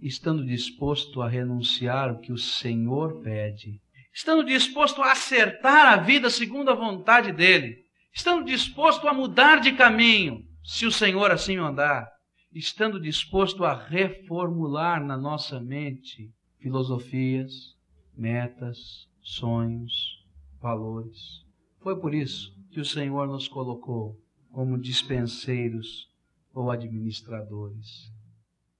estando 0.00 0.42
disposto 0.46 1.20
a 1.20 1.28
renunciar 1.28 2.10
o 2.10 2.18
que 2.18 2.32
o 2.32 2.38
Senhor 2.38 3.20
pede, 3.20 3.78
estando 4.14 4.42
disposto 4.42 5.02
a 5.02 5.12
acertar 5.12 5.92
a 5.92 5.96
vida 5.98 6.30
segundo 6.30 6.70
a 6.70 6.74
vontade 6.74 7.30
dele, 7.30 7.76
estando 8.10 8.46
disposto 8.46 9.06
a 9.06 9.12
mudar 9.12 9.60
de 9.60 9.72
caminho, 9.72 10.38
se 10.64 10.86
o 10.86 10.90
Senhor 10.90 11.30
assim 11.30 11.58
mandar, 11.58 12.08
estando 12.54 13.00
disposto 13.00 13.64
a 13.64 13.74
reformular 13.74 15.02
na 15.04 15.16
nossa 15.16 15.60
mente 15.60 16.30
filosofias, 16.58 17.76
metas, 18.16 19.08
sonhos, 19.20 20.24
valores. 20.60 21.44
Foi 21.80 21.98
por 21.98 22.14
isso 22.14 22.54
que 22.70 22.80
o 22.80 22.84
Senhor 22.84 23.26
nos 23.26 23.48
colocou 23.48 24.16
como 24.50 24.78
dispenseiros 24.78 26.08
ou 26.54 26.70
administradores, 26.70 28.12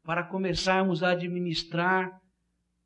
para 0.05 0.23
começarmos 0.23 1.03
a 1.03 1.11
administrar 1.11 2.21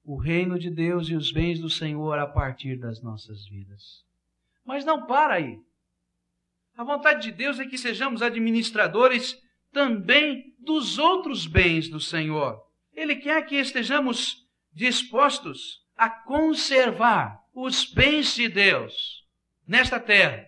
o 0.04 0.16
reino 0.16 0.56
de 0.58 0.70
Deus 0.70 1.08
e 1.08 1.16
os 1.16 1.32
bens 1.32 1.58
do 1.60 1.68
Senhor 1.68 2.16
a 2.18 2.26
partir 2.26 2.78
das 2.78 3.02
nossas 3.02 3.48
vidas. 3.48 4.04
Mas 4.64 4.84
não 4.84 5.04
para 5.04 5.34
aí. 5.34 5.58
A 6.76 6.84
vontade 6.84 7.22
de 7.22 7.32
Deus 7.32 7.58
é 7.58 7.66
que 7.66 7.76
sejamos 7.76 8.22
administradores 8.22 9.36
também 9.76 10.54
dos 10.58 10.98
outros 10.98 11.46
bens 11.46 11.86
do 11.86 12.00
Senhor. 12.00 12.58
Ele 12.94 13.14
quer 13.16 13.44
que 13.44 13.56
estejamos 13.56 14.38
dispostos 14.72 15.82
a 15.94 16.08
conservar 16.08 17.40
os 17.54 17.84
bens 17.84 18.34
de 18.34 18.48
Deus 18.48 19.22
nesta 19.68 20.00
terra 20.00 20.46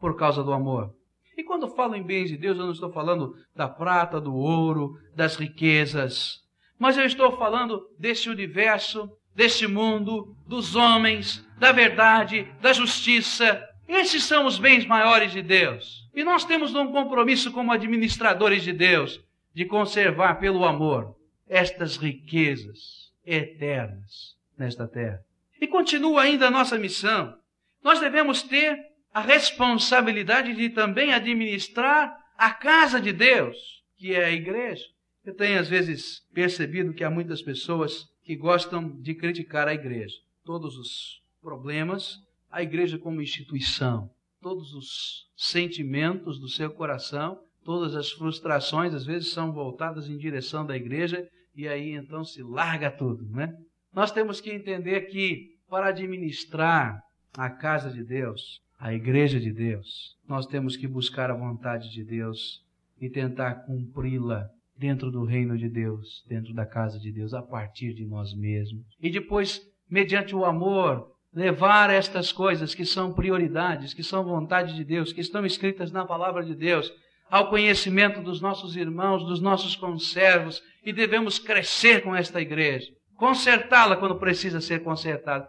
por 0.00 0.16
causa 0.16 0.42
do 0.42 0.52
amor. 0.52 0.92
E 1.38 1.44
quando 1.44 1.68
falo 1.68 1.94
em 1.94 2.02
bens 2.02 2.30
de 2.30 2.36
Deus, 2.36 2.58
eu 2.58 2.64
não 2.64 2.72
estou 2.72 2.92
falando 2.92 3.36
da 3.54 3.68
prata, 3.68 4.20
do 4.20 4.34
ouro, 4.34 4.98
das 5.14 5.36
riquezas, 5.36 6.40
mas 6.76 6.98
eu 6.98 7.04
estou 7.04 7.36
falando 7.36 7.80
desse 7.96 8.28
universo, 8.28 9.08
desse 9.36 9.68
mundo, 9.68 10.36
dos 10.48 10.74
homens, 10.74 11.46
da 11.60 11.70
verdade, 11.70 12.52
da 12.60 12.72
justiça. 12.72 13.64
Esses 13.86 14.24
são 14.24 14.46
os 14.46 14.58
bens 14.58 14.84
maiores 14.84 15.30
de 15.30 15.42
Deus. 15.42 16.03
E 16.14 16.22
nós 16.22 16.44
temos 16.44 16.74
um 16.74 16.92
compromisso 16.92 17.50
como 17.50 17.72
administradores 17.72 18.62
de 18.62 18.72
Deus 18.72 19.20
de 19.52 19.64
conservar 19.64 20.36
pelo 20.36 20.64
amor 20.64 21.16
estas 21.48 21.96
riquezas 21.96 23.12
eternas 23.26 24.36
nesta 24.56 24.86
terra. 24.86 25.24
E 25.60 25.66
continua 25.66 26.22
ainda 26.22 26.46
a 26.46 26.50
nossa 26.50 26.78
missão. 26.78 27.36
Nós 27.82 27.98
devemos 27.98 28.42
ter 28.42 28.78
a 29.12 29.20
responsabilidade 29.20 30.54
de 30.54 30.68
também 30.70 31.12
administrar 31.12 32.16
a 32.38 32.50
casa 32.52 33.00
de 33.00 33.12
Deus, 33.12 33.82
que 33.96 34.14
é 34.14 34.24
a 34.24 34.32
igreja. 34.32 34.84
Eu 35.24 35.34
tenho 35.34 35.58
às 35.58 35.68
vezes 35.68 36.20
percebido 36.32 36.92
que 36.92 37.02
há 37.02 37.10
muitas 37.10 37.42
pessoas 37.42 38.08
que 38.22 38.36
gostam 38.36 38.88
de 39.00 39.14
criticar 39.14 39.66
a 39.66 39.74
igreja. 39.74 40.16
Todos 40.44 40.76
os 40.76 41.22
problemas, 41.40 42.20
a 42.50 42.62
igreja 42.62 42.98
como 42.98 43.20
instituição 43.20 44.10
todos 44.44 44.74
os 44.74 45.26
sentimentos 45.34 46.38
do 46.38 46.50
seu 46.50 46.70
coração, 46.70 47.40
todas 47.64 47.96
as 47.96 48.10
frustrações, 48.12 48.92
às 48.92 49.06
vezes 49.06 49.32
são 49.32 49.50
voltadas 49.50 50.06
em 50.06 50.18
direção 50.18 50.66
da 50.66 50.76
igreja 50.76 51.26
e 51.56 51.66
aí 51.66 51.92
então 51.92 52.22
se 52.22 52.42
larga 52.42 52.90
tudo, 52.90 53.24
né? 53.30 53.56
Nós 53.90 54.12
temos 54.12 54.42
que 54.42 54.52
entender 54.52 55.00
que 55.06 55.56
para 55.66 55.88
administrar 55.88 57.00
a 57.38 57.48
casa 57.48 57.90
de 57.90 58.04
Deus, 58.04 58.60
a 58.78 58.92
igreja 58.92 59.40
de 59.40 59.50
Deus, 59.50 60.14
nós 60.28 60.46
temos 60.46 60.76
que 60.76 60.86
buscar 60.86 61.30
a 61.30 61.36
vontade 61.36 61.90
de 61.90 62.04
Deus 62.04 62.62
e 63.00 63.08
tentar 63.08 63.64
cumpri-la 63.64 64.46
dentro 64.76 65.10
do 65.10 65.24
reino 65.24 65.56
de 65.56 65.70
Deus, 65.70 66.22
dentro 66.28 66.52
da 66.52 66.66
casa 66.66 66.98
de 66.98 67.10
Deus, 67.10 67.32
a 67.32 67.40
partir 67.40 67.94
de 67.94 68.04
nós 68.04 68.34
mesmos. 68.34 68.84
E 69.00 69.08
depois, 69.08 69.62
mediante 69.88 70.36
o 70.36 70.44
amor, 70.44 71.13
levar 71.34 71.90
estas 71.90 72.30
coisas 72.30 72.74
que 72.74 72.86
são 72.86 73.12
prioridades, 73.12 73.92
que 73.92 74.04
são 74.04 74.24
vontade 74.24 74.74
de 74.74 74.84
Deus, 74.84 75.12
que 75.12 75.20
estão 75.20 75.44
escritas 75.44 75.90
na 75.90 76.04
palavra 76.04 76.44
de 76.44 76.54
Deus, 76.54 76.92
ao 77.28 77.50
conhecimento 77.50 78.20
dos 78.20 78.40
nossos 78.40 78.76
irmãos, 78.76 79.24
dos 79.24 79.40
nossos 79.40 79.74
conservos, 79.74 80.62
e 80.84 80.92
devemos 80.92 81.38
crescer 81.38 82.02
com 82.02 82.14
esta 82.14 82.40
igreja, 82.40 82.92
consertá-la 83.16 83.96
quando 83.96 84.16
precisa 84.16 84.60
ser 84.60 84.84
consertada, 84.84 85.48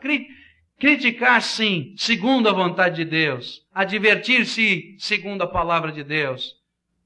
criticar 0.80 1.42
sim, 1.42 1.94
segundo 1.98 2.50
a 2.50 2.54
vontade 2.54 2.96
de 2.96 3.06
Deus, 3.06 3.62
advertir-se 3.74 4.96
segundo 4.98 5.44
a 5.44 5.48
palavra 5.48 5.92
de 5.92 6.04
Deus, 6.04 6.56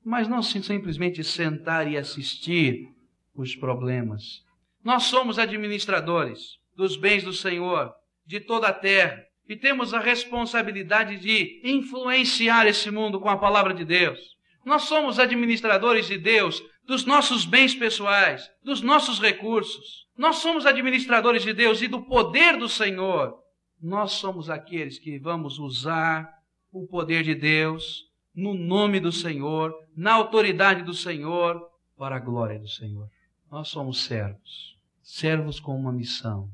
mas 0.06 0.28
não 0.28 0.42
simplesmente 0.42 1.24
sentar 1.24 1.92
e 1.92 1.98
assistir 1.98 2.88
os 3.36 3.56
problemas. 3.56 4.44
Nós 4.84 5.04
somos 5.04 5.38
administradores 5.38 6.58
dos 6.76 6.96
bens 6.96 7.24
do 7.24 7.34
Senhor, 7.34 7.94
de 8.30 8.40
toda 8.40 8.68
a 8.68 8.74
terra. 8.74 9.26
E 9.48 9.56
temos 9.56 9.92
a 9.92 10.00
responsabilidade 10.00 11.18
de 11.18 11.60
influenciar 11.64 12.68
esse 12.68 12.92
mundo 12.92 13.20
com 13.20 13.28
a 13.28 13.40
palavra 13.40 13.74
de 13.74 13.84
Deus. 13.84 14.20
Nós 14.64 14.84
somos 14.84 15.18
administradores 15.18 16.06
de 16.06 16.20
Deus, 16.20 16.62
dos 16.86 17.06
nossos 17.06 17.44
bens 17.44 17.74
pessoais, 17.74 18.48
dos 18.64 18.82
nossos 18.82 19.20
recursos. 19.20 20.06
Nós 20.16 20.36
somos 20.36 20.68
administradores 20.68 21.42
de 21.42 21.54
Deus 21.54 21.82
e 21.82 21.88
do 21.88 22.04
poder 22.04 22.56
do 22.56 22.70
Senhor. 22.70 23.34
Nós 23.82 24.12
somos 24.12 24.48
aqueles 24.48 25.00
que 25.00 25.18
vamos 25.18 25.58
usar 25.58 26.30
o 26.72 26.86
poder 26.86 27.24
de 27.24 27.34
Deus 27.34 28.04
no 28.36 28.54
nome 28.54 29.00
do 29.00 29.12
Senhor, 29.12 29.74
na 29.98 30.14
autoridade 30.14 30.84
do 30.84 30.94
Senhor, 30.94 31.60
para 31.98 32.18
a 32.18 32.20
glória 32.20 32.60
do 32.60 32.68
Senhor. 32.68 33.10
Nós 33.52 33.70
somos 33.70 34.04
servos, 34.04 34.78
servos 35.02 35.60
com 35.60 35.76
uma 35.76 35.92
missão 35.92 36.52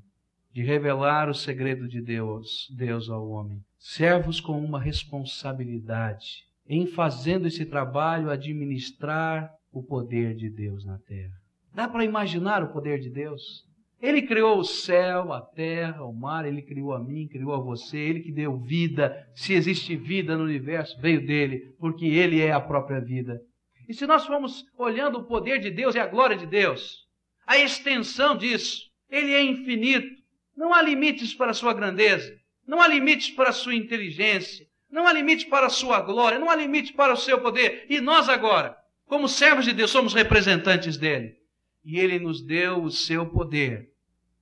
de 0.56 0.64
revelar 0.64 1.28
o 1.28 1.34
segredo 1.34 1.86
de 1.86 2.00
Deus, 2.00 2.74
Deus 2.74 3.10
ao 3.10 3.28
homem. 3.28 3.60
Servos 3.78 4.40
com 4.40 4.58
uma 4.58 4.80
responsabilidade 4.80 6.46
em 6.66 6.88
fazendo 6.88 7.46
esse 7.46 7.66
trabalho 7.66 8.30
administrar 8.30 9.52
o 9.70 9.84
poder 9.84 10.34
de 10.34 10.50
Deus 10.50 10.86
na 10.86 10.98
terra. 11.00 11.34
Dá 11.74 11.90
para 11.90 12.06
imaginar 12.06 12.64
o 12.64 12.72
poder 12.72 13.02
de 13.02 13.10
Deus? 13.10 13.66
Ele 14.02 14.22
criou 14.22 14.58
o 14.58 14.64
céu, 14.64 15.34
a 15.34 15.42
terra, 15.42 16.06
o 16.06 16.14
mar, 16.14 16.46
ele 16.46 16.62
criou 16.62 16.94
a 16.94 17.04
mim, 17.04 17.28
criou 17.28 17.54
a 17.54 17.60
você, 17.60 17.98
ele 17.98 18.22
que 18.22 18.32
deu 18.32 18.58
vida. 18.58 19.28
Se 19.36 19.54
existe 19.54 19.98
vida 19.98 20.38
no 20.38 20.46
universo, 20.46 20.98
veio 21.02 21.26
dele, 21.26 21.76
porque 21.78 22.06
ele 22.06 22.40
é 22.40 22.54
a 22.54 22.62
própria 22.62 23.02
vida. 23.02 23.42
E 23.90 23.94
se 23.94 24.08
nós 24.08 24.26
formos 24.26 24.64
olhando 24.78 25.18
o 25.18 25.26
poder 25.26 25.60
de 25.60 25.70
Deus 25.70 25.96
e 25.96 26.00
a 26.00 26.08
glória 26.08 26.38
de 26.38 26.46
Deus, 26.46 27.06
a 27.46 27.58
extensão 27.58 28.38
disso, 28.38 28.90
ele 29.10 29.34
é 29.34 29.44
infinito. 29.44 30.15
Não 30.56 30.74
há 30.74 30.82
limites 30.82 31.34
para 31.34 31.52
a 31.52 31.54
sua 31.54 31.74
grandeza, 31.74 32.40
não 32.66 32.82
há 32.82 32.88
limites 32.88 33.30
para 33.30 33.50
a 33.50 33.54
sua 33.54 33.76
inteligência, 33.76 34.66
não 34.90 35.06
há 35.06 35.12
limite 35.12 35.48
para 35.48 35.68
a 35.68 35.70
sua 35.70 36.00
glória, 36.00 36.40
não 36.40 36.50
há 36.50 36.56
limite 36.56 36.94
para 36.94 37.14
o 37.14 37.18
seu 37.18 37.42
poder. 37.42 37.86
E 37.90 38.00
nós 38.00 38.30
agora, 38.30 38.78
como 39.06 39.28
servos 39.28 39.66
de 39.66 39.74
Deus, 39.74 39.92
somos 39.92 40.14
representantes 40.14 40.96
dele. 40.96 41.36
E 41.84 42.00
ele 42.00 42.18
nos 42.18 42.42
deu 42.42 42.82
o 42.82 42.90
seu 42.90 43.26
poder 43.26 43.92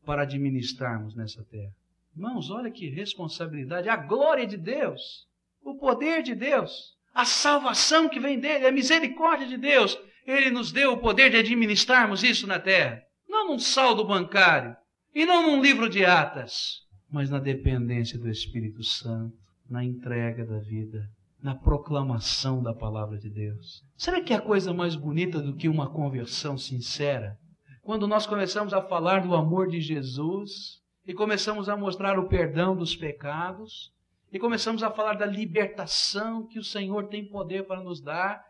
para 0.05 0.21
administrarmos 0.21 1.15
nessa 1.15 1.43
terra. 1.43 1.73
Irmãos, 2.15 2.51
olha 2.51 2.69
que 2.69 2.87
responsabilidade, 2.87 3.89
a 3.89 3.95
glória 3.95 4.45
de 4.45 4.55
Deus, 4.55 5.27
o 5.63 5.75
poder 5.75 6.21
de 6.21 6.35
Deus, 6.35 6.95
a 7.13 7.25
salvação 7.25 8.07
que 8.07 8.19
vem 8.19 8.39
dele, 8.39 8.67
a 8.67 8.71
misericórdia 8.71 9.47
de 9.47 9.57
Deus. 9.57 9.97
Ele 10.25 10.51
nos 10.51 10.71
deu 10.71 10.93
o 10.93 10.97
poder 10.97 11.31
de 11.31 11.37
administrarmos 11.37 12.23
isso 12.23 12.45
na 12.45 12.59
terra. 12.59 13.03
Não 13.27 13.47
num 13.47 13.59
saldo 13.59 14.05
bancário 14.05 14.77
e 15.13 15.25
não 15.25 15.43
num 15.43 15.61
livro 15.61 15.87
de 15.87 16.03
atas, 16.03 16.81
mas 17.09 17.29
na 17.29 17.39
dependência 17.39 18.17
do 18.17 18.29
Espírito 18.29 18.83
Santo, 18.83 19.37
na 19.69 19.83
entrega 19.83 20.45
da 20.45 20.59
vida, 20.59 21.07
na 21.41 21.53
proclamação 21.53 22.63
da 22.63 22.73
palavra 22.73 23.17
de 23.17 23.29
Deus. 23.29 23.83
Será 23.97 24.21
que 24.21 24.33
há 24.33 24.41
coisa 24.41 24.73
mais 24.73 24.95
bonita 24.95 25.41
do 25.41 25.55
que 25.55 25.67
uma 25.67 25.89
conversão 25.89 26.57
sincera? 26.57 27.37
Quando 27.81 28.07
nós 28.07 28.25
começamos 28.25 28.73
a 28.73 28.81
falar 28.81 29.19
do 29.19 29.35
amor 29.35 29.67
de 29.67 29.81
Jesus 29.81 30.81
e 31.05 31.13
começamos 31.13 31.67
a 31.67 31.75
mostrar 31.75 32.17
o 32.17 32.29
perdão 32.29 32.75
dos 32.75 32.95
pecados 32.95 33.91
e 34.31 34.39
começamos 34.39 34.81
a 34.81 34.89
falar 34.89 35.13
da 35.13 35.25
libertação 35.25 36.47
que 36.47 36.57
o 36.57 36.63
Senhor 36.63 37.07
tem 37.07 37.27
poder 37.27 37.67
para 37.67 37.83
nos 37.83 38.01
dar. 38.01 38.41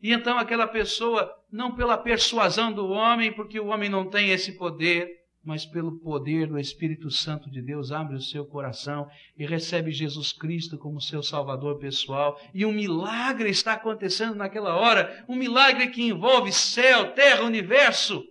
E 0.00 0.12
então 0.12 0.38
aquela 0.38 0.68
pessoa, 0.68 1.30
não 1.50 1.74
pela 1.74 1.98
persuasão 1.98 2.72
do 2.72 2.86
homem, 2.88 3.32
porque 3.32 3.58
o 3.58 3.66
homem 3.66 3.90
não 3.90 4.08
tem 4.08 4.30
esse 4.30 4.52
poder, 4.52 5.25
mas 5.46 5.64
pelo 5.64 6.00
poder 6.00 6.48
do 6.48 6.58
Espírito 6.58 7.08
Santo 7.08 7.48
de 7.48 7.62
Deus, 7.62 7.92
abre 7.92 8.16
o 8.16 8.20
seu 8.20 8.44
coração 8.44 9.08
e 9.38 9.46
recebe 9.46 9.92
Jesus 9.92 10.32
Cristo 10.32 10.76
como 10.76 11.00
seu 11.00 11.22
Salvador 11.22 11.78
pessoal. 11.78 12.36
E 12.52 12.66
um 12.66 12.72
milagre 12.72 13.48
está 13.48 13.74
acontecendo 13.74 14.34
naquela 14.34 14.74
hora, 14.74 15.24
um 15.28 15.36
milagre 15.36 15.86
que 15.86 16.02
envolve 16.02 16.50
céu, 16.52 17.12
terra, 17.12 17.44
universo. 17.44 18.24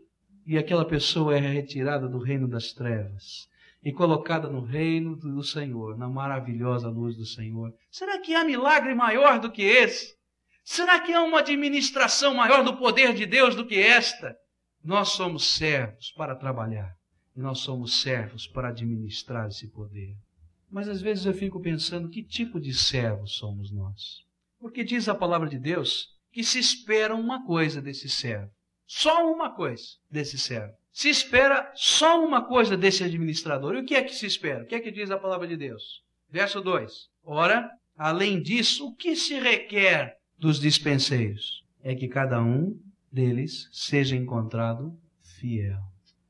E 0.46 0.58
aquela 0.58 0.84
pessoa 0.84 1.38
é 1.38 1.40
retirada 1.40 2.06
do 2.06 2.20
reino 2.20 2.50
das 2.50 2.74
trevas 2.74 3.48
e 3.82 3.94
colocada 3.94 4.50
no 4.50 4.60
reino 4.60 5.16
do 5.16 5.42
Senhor, 5.42 5.98
na 5.98 6.10
maravilhosa 6.10 6.90
luz 6.90 7.16
do 7.16 7.26
Senhor. 7.26 7.74
Será 7.90 8.20
que 8.20 8.36
há 8.36 8.44
milagre 8.44 8.94
maior 8.94 9.40
do 9.40 9.50
que 9.50 9.62
esse? 9.62 10.14
Será 10.66 11.00
que 11.00 11.14
há 11.14 11.24
uma 11.24 11.40
administração 11.40 12.34
maior 12.34 12.62
do 12.62 12.76
poder 12.76 13.14
de 13.14 13.26
Deus 13.26 13.56
do 13.56 13.66
que 13.66 13.80
esta? 13.80 14.36
Nós 14.84 15.10
somos 15.10 15.56
servos 15.56 16.12
para 16.12 16.36
trabalhar 16.36 16.94
e 17.36 17.40
nós 17.40 17.60
somos 17.60 18.02
servos 18.02 18.48
para 18.48 18.70
administrar 18.70 19.48
esse 19.48 19.68
poder. 19.68 20.16
Mas 20.70 20.88
às 20.88 21.02
vezes 21.02 21.26
eu 21.26 21.34
fico 21.34 21.60
pensando 21.60 22.10
que 22.10 22.24
tipo 22.24 22.60
de 22.60 22.74
servos 22.74 23.36
somos 23.36 23.72
nós? 23.72 24.24
Porque 24.60 24.84
diz 24.84 25.08
a 25.08 25.16
palavra 25.16 25.50
de 25.50 25.60
Deus 25.60 26.16
que 26.32 26.44
se 26.44 26.60
espera 26.60 27.16
uma 27.16 27.46
coisa 27.46 27.82
desse 27.82 28.10
servo. 28.10 28.52
Só 28.88 29.32
uma 29.32 29.54
coisa 29.56 29.84
desse 30.10 30.38
servo 30.38 30.74
se 30.96 31.10
espera 31.10 31.70
só 31.76 32.26
uma 32.26 32.42
coisa 32.42 32.78
desse 32.78 33.04
administrador. 33.04 33.76
E 33.76 33.82
o 33.82 33.86
que 33.86 33.96
é 33.96 34.02
que 34.02 34.16
se 34.16 34.26
espera? 34.26 34.64
O 34.64 34.66
que 34.66 34.76
é 34.76 34.80
que 34.80 34.90
diz 34.90 35.12
a 35.12 35.20
palavra 35.20 35.46
de 35.46 35.58
Deus? 35.58 36.02
Verso 36.30 36.62
2. 36.62 37.10
Ora, 37.22 37.70
além 37.98 38.42
disso, 38.42 38.88
o 38.88 38.96
que 38.96 39.14
se 39.14 39.38
requer 39.38 40.16
dos 40.40 40.58
dispenseiros? 40.58 41.66
É 41.84 41.94
que 41.94 42.08
cada 42.08 42.42
um 42.42 42.80
deles 43.12 43.68
seja 43.74 44.16
encontrado 44.16 44.98
fiel. 45.38 45.82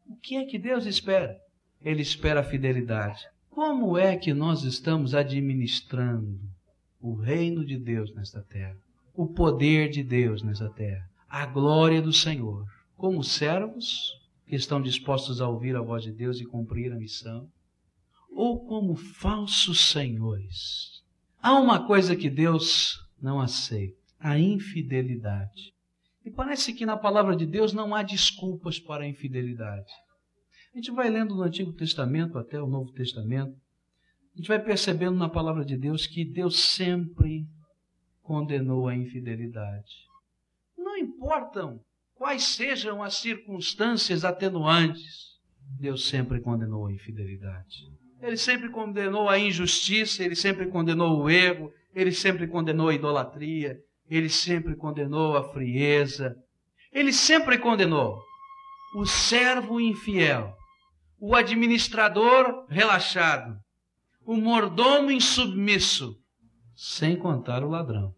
O 0.07 0.15
que 0.15 0.35
é 0.35 0.45
que 0.45 0.57
Deus 0.57 0.85
espera? 0.85 1.39
Ele 1.81 2.01
espera 2.01 2.39
a 2.39 2.43
fidelidade. 2.43 3.25
Como 3.49 3.97
é 3.97 4.17
que 4.17 4.33
nós 4.33 4.63
estamos 4.63 5.13
administrando 5.15 6.39
o 6.99 7.15
reino 7.15 7.65
de 7.65 7.77
Deus 7.77 8.13
nesta 8.13 8.41
terra? 8.41 8.77
O 9.13 9.27
poder 9.27 9.89
de 9.89 10.03
Deus 10.03 10.41
nesta 10.41 10.69
terra? 10.69 11.09
A 11.29 11.45
glória 11.45 12.01
do 12.01 12.11
Senhor? 12.11 12.65
Como 12.97 13.23
servos 13.23 14.11
que 14.47 14.55
estão 14.55 14.81
dispostos 14.81 15.41
a 15.41 15.47
ouvir 15.47 15.75
a 15.75 15.81
voz 15.81 16.03
de 16.03 16.11
Deus 16.11 16.39
e 16.39 16.45
cumprir 16.45 16.91
a 16.91 16.95
missão, 16.95 17.49
ou 18.31 18.65
como 18.65 18.95
falsos 18.95 19.91
senhores. 19.91 21.03
Há 21.41 21.57
uma 21.59 21.85
coisa 21.85 22.15
que 22.15 22.29
Deus 22.29 22.99
não 23.21 23.39
aceita: 23.39 23.97
a 24.19 24.37
infidelidade. 24.37 25.73
E 26.25 26.31
parece 26.31 26.73
que 26.73 26.85
na 26.85 26.97
palavra 26.97 27.35
de 27.35 27.45
Deus 27.45 27.71
não 27.71 27.93
há 27.93 28.01
desculpas 28.01 28.79
para 28.79 29.03
a 29.03 29.07
infidelidade. 29.07 29.91
A 30.73 30.77
gente 30.77 30.91
vai 30.91 31.09
lendo 31.09 31.35
no 31.35 31.43
Antigo 31.43 31.71
Testamento 31.71 32.37
até 32.39 32.61
o 32.61 32.67
Novo 32.67 32.91
Testamento, 32.91 33.55
a 34.33 34.37
gente 34.37 34.47
vai 34.47 34.59
percebendo 34.59 35.15
na 35.15 35.29
palavra 35.29 35.63
de 35.63 35.77
Deus 35.77 36.05
que 36.05 36.25
Deus 36.25 36.59
sempre 36.59 37.47
condenou 38.21 38.87
a 38.87 38.95
infidelidade. 38.95 40.05
Não 40.77 40.97
importam 40.97 41.79
quais 42.15 42.43
sejam 42.43 43.01
as 43.01 43.15
circunstâncias 43.15 44.25
atenuantes, 44.25 45.35
Deus 45.79 46.09
sempre 46.09 46.41
condenou 46.41 46.87
a 46.87 46.93
infidelidade. 46.93 47.87
Ele 48.19 48.35
sempre 48.35 48.69
condenou 48.69 49.29
a 49.29 49.37
injustiça, 49.37 50.23
ele 50.23 50.35
sempre 50.35 50.67
condenou 50.67 51.21
o 51.21 51.29
erro, 51.29 51.71
ele 51.93 52.11
sempre 52.11 52.47
condenou 52.47 52.89
a 52.89 52.95
idolatria, 52.95 53.79
ele 54.09 54.29
sempre 54.29 54.75
condenou 54.75 55.35
a 55.35 55.51
frieza, 55.51 56.35
ele 56.91 57.11
sempre 57.11 57.57
condenou 57.57 58.21
o 58.95 59.05
servo 59.05 59.79
infiel, 59.79 60.55
o 61.19 61.35
administrador 61.35 62.65
relaxado, 62.69 63.59
o 64.25 64.35
mordomo 64.35 65.11
insubmisso, 65.11 66.17
sem 66.75 67.17
contar 67.17 67.63
o 67.63 67.69
ladrão. 67.69 68.13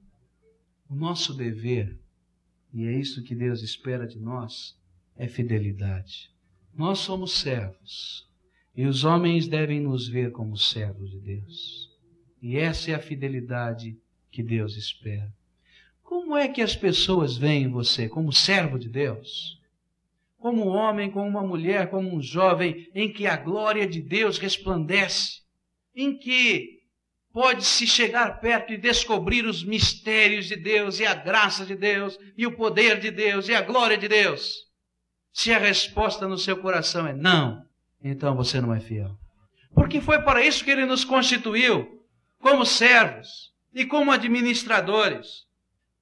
O 0.89 0.95
nosso 0.95 1.33
dever 1.33 1.99
e 2.73 2.85
é 2.85 2.91
isso 2.91 3.23
que 3.23 3.33
Deus 3.33 3.63
espera 3.63 4.05
de 4.05 4.19
nós, 4.19 4.77
é 5.15 5.27
fidelidade. 5.27 6.29
Nós 6.73 6.99
somos 6.99 7.39
servos, 7.39 8.27
e 8.75 8.85
os 8.85 9.03
homens 9.03 9.47
devem 9.47 9.81
nos 9.81 10.07
ver 10.07 10.31
como 10.31 10.55
servos 10.55 11.09
de 11.09 11.19
Deus. 11.19 11.89
E 12.41 12.55
essa 12.57 12.91
é 12.91 12.93
a 12.93 12.99
fidelidade 12.99 13.97
que 14.29 14.43
Deus 14.43 14.75
espera. 14.77 15.33
Como 16.07 16.37
é 16.37 16.47
que 16.47 16.61
as 16.61 16.73
pessoas 16.73 17.35
veem 17.35 17.69
você 17.69 18.07
como 18.07 18.31
servo 18.31 18.79
de 18.79 18.87
Deus? 18.87 19.59
Como 20.37 20.65
um 20.65 20.69
homem, 20.69 21.11
como 21.11 21.27
uma 21.27 21.45
mulher, 21.45 21.89
como 21.89 22.15
um 22.15 22.21
jovem 22.21 22.89
em 22.95 23.11
que 23.11 23.27
a 23.27 23.35
glória 23.35 23.85
de 23.85 24.01
Deus 24.01 24.37
resplandece, 24.37 25.41
em 25.93 26.17
que 26.17 26.79
pode-se 27.33 27.85
chegar 27.85 28.39
perto 28.39 28.71
e 28.71 28.77
descobrir 28.77 29.45
os 29.45 29.65
mistérios 29.65 30.45
de 30.45 30.55
Deus 30.55 31.01
e 31.01 31.05
a 31.05 31.13
graça 31.13 31.65
de 31.65 31.75
Deus 31.75 32.17
e 32.37 32.47
o 32.47 32.55
poder 32.55 33.01
de 33.01 33.11
Deus 33.11 33.49
e 33.49 33.53
a 33.53 33.61
glória 33.61 33.97
de 33.97 34.07
Deus? 34.07 34.65
Se 35.33 35.51
a 35.51 35.57
resposta 35.57 36.25
no 36.25 36.37
seu 36.37 36.55
coração 36.55 37.05
é 37.05 37.13
não, 37.13 37.65
então 38.01 38.33
você 38.33 38.61
não 38.61 38.73
é 38.73 38.79
fiel. 38.79 39.19
Porque 39.75 39.99
foi 39.99 40.21
para 40.21 40.41
isso 40.41 40.63
que 40.63 40.71
ele 40.71 40.85
nos 40.85 41.03
constituiu, 41.03 42.01
como 42.39 42.65
servos 42.65 43.51
e 43.73 43.85
como 43.85 44.09
administradores. 44.09 45.46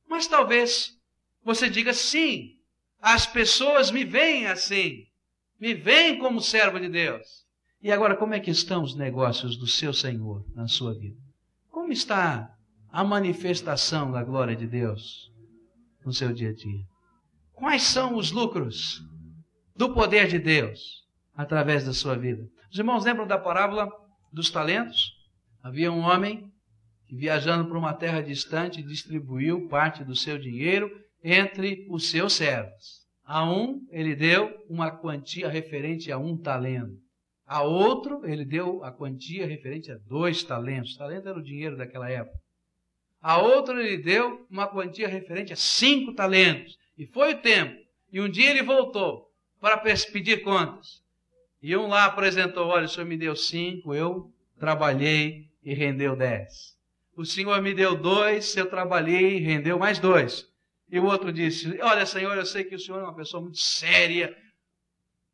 Mas 0.08 0.28
talvez 0.28 0.98
você 1.44 1.70
diga 1.70 1.94
sim, 1.94 2.58
as 3.00 3.28
pessoas 3.28 3.92
me 3.92 4.04
veem 4.04 4.48
assim, 4.48 5.06
me 5.60 5.74
veem 5.74 6.18
como 6.18 6.42
servo 6.42 6.80
de 6.80 6.90
Deus. 6.90 7.46
E 7.82 7.92
agora, 7.92 8.16
como 8.16 8.34
é 8.34 8.40
que 8.40 8.50
estão 8.50 8.82
os 8.82 8.96
negócios 8.96 9.56
do 9.58 9.68
seu 9.68 9.94
Senhor 9.94 10.44
na 10.56 10.68
sua 10.68 10.94
vida? 10.94 11.18
Como 11.70 11.92
está 11.92 12.52
a 12.92 13.04
manifestação 13.04 14.12
da 14.12 14.24
glória 14.24 14.56
de 14.56 14.66
Deus 14.66 15.32
no 16.04 16.12
seu 16.12 16.34
dia 16.34 16.50
a 16.50 16.54
dia? 16.54 16.84
Quais 17.54 17.84
são 17.84 18.16
os 18.16 18.32
lucros 18.32 19.02
do 19.76 19.94
poder 19.94 20.28
de 20.28 20.40
Deus 20.40 21.06
através 21.36 21.86
da 21.86 21.94
sua 21.94 22.16
vida? 22.16 22.44
Os 22.72 22.80
irmãos 22.80 23.06
lembram 23.06 23.28
da 23.28 23.38
parábola 23.38 23.88
dos 24.34 24.50
talentos? 24.50 25.14
Havia 25.62 25.92
um 25.92 26.00
homem 26.00 26.52
que, 27.08 27.16
viajando 27.16 27.68
para 27.68 27.78
uma 27.78 27.94
terra 27.94 28.22
distante, 28.22 28.82
distribuiu 28.82 29.68
parte 29.68 30.04
do 30.04 30.16
seu 30.16 30.38
dinheiro 30.38 30.90
entre 31.24 31.86
os 31.90 32.10
seus 32.10 32.34
servos. 32.34 33.06
A 33.24 33.44
um, 33.50 33.82
ele 33.90 34.16
deu 34.16 34.54
uma 34.70 34.92
quantia 34.92 35.50
referente 35.50 36.12
a 36.12 36.18
um 36.18 36.38
talento. 36.38 36.96
A 37.48 37.64
outro, 37.64 38.26
ele 38.26 38.46
deu 38.46 38.84
a 38.84 38.92
quantia 38.92 39.48
referente 39.48 39.92
a 39.92 39.98
dois 39.98 40.44
talentos. 40.44 40.96
Talento 40.96 41.28
era 41.28 41.38
o 41.38 41.44
dinheiro 41.44 41.78
daquela 41.78 42.10
época. 42.10 42.38
A 43.22 43.42
outro, 43.42 43.80
ele 43.80 43.98
deu 43.98 44.46
uma 44.50 44.68
quantia 44.68 45.08
referente 45.08 45.54
a 45.54 45.56
cinco 45.56 46.14
talentos. 46.14 46.78
E 46.98 47.08
foi 47.08 47.34
o 47.34 47.42
tempo. 47.42 47.76
E 48.12 48.22
um 48.22 48.30
dia 48.30 48.52
ele 48.52 48.64
voltou 48.64 49.32
para 49.60 49.78
pedir 49.78 50.44
contas. 50.44 51.04
E 51.62 51.76
um 51.76 51.88
lá 51.88 52.06
apresentou: 52.06 52.68
Olha, 52.68 52.86
o 52.86 52.88
senhor 52.88 53.08
me 53.08 53.18
deu 53.18 53.36
cinco, 53.36 53.94
eu 53.94 54.32
trabalhei 54.60 55.50
e 55.64 55.74
rendeu 55.74 56.16
dez. 56.16 56.75
O 57.16 57.24
senhor 57.24 57.62
me 57.62 57.74
deu 57.74 57.96
dois, 57.96 58.56
eu 58.58 58.70
trabalhei 58.70 59.40
rendeu 59.40 59.80
mais 59.80 60.00
dois. 60.00 60.46
E 60.92 61.00
o 61.00 61.06
outro 61.06 61.32
disse: 61.32 61.80
Olha, 61.82 62.06
Senhor, 62.06 62.36
eu 62.36 62.46
sei 62.46 62.64
que 62.64 62.76
o 62.76 62.80
Senhor 62.80 63.00
é 63.00 63.04
uma 63.04 63.16
pessoa 63.16 63.42
muito 63.42 63.58
séria, 63.58 64.36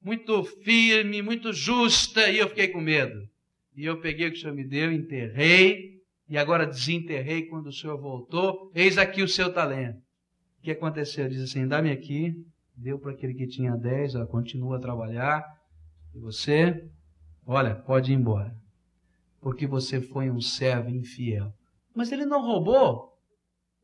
muito 0.02 0.44
firme, 0.44 1.22
muito 1.22 1.52
justa, 1.52 2.30
e 2.30 2.38
eu 2.38 2.48
fiquei 2.50 2.68
com 2.68 2.80
medo. 2.80 3.28
E 3.76 3.86
eu 3.86 4.00
peguei 4.00 4.28
o 4.28 4.32
que 4.32 4.38
o 4.38 4.42
Senhor 4.42 4.54
me 4.54 4.64
deu, 4.64 4.92
enterrei, 4.92 6.02
e 6.30 6.38
agora 6.38 6.68
desenterrei 6.68 7.48
quando 7.48 7.68
o 7.68 7.74
Senhor 7.74 8.00
voltou. 8.00 8.72
Eis 8.76 8.98
aqui 8.98 9.24
o 9.24 9.28
seu 9.28 9.52
talento. 9.52 9.98
O 10.60 10.62
que 10.62 10.72
aconteceu? 10.72 11.28
Diz 11.28 11.42
assim: 11.42 11.68
dá-me 11.68 11.92
aqui, 11.92 12.34
deu 12.76 13.00
para 13.00 13.12
aquele 13.12 13.34
que 13.34 13.48
tinha 13.48 13.76
dez, 13.76 14.14
ela 14.14 14.28
continua 14.28 14.78
a 14.78 14.82
trabalhar, 14.82 15.44
e 16.14 16.20
você, 16.20 16.88
olha, 17.46 17.74
pode 17.74 18.12
ir 18.12 18.16
embora, 18.16 18.56
porque 19.42 19.66
você 19.66 20.00
foi 20.00 20.30
um 20.30 20.40
servo 20.40 20.90
infiel. 20.92 21.52
Mas 21.96 22.12
ele 22.12 22.26
não 22.26 22.42
roubou. 22.42 23.18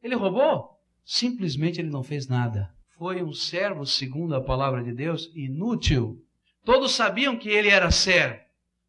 Ele 0.02 0.16
roubou? 0.16 0.80
Simplesmente 1.04 1.80
ele 1.80 1.90
não 1.90 2.04
fez 2.04 2.28
nada. 2.28 2.74
Foi 2.98 3.22
um 3.22 3.34
servo, 3.34 3.86
segundo 3.86 4.36
a 4.36 4.42
palavra 4.42 4.84
de 4.84 4.92
Deus, 4.94 5.32
inútil. 5.36 6.24
Todos 6.64 6.94
sabiam 6.94 7.38
que 7.38 7.50
ele 7.50 7.70
era 7.70 7.92
servo. 7.92 8.40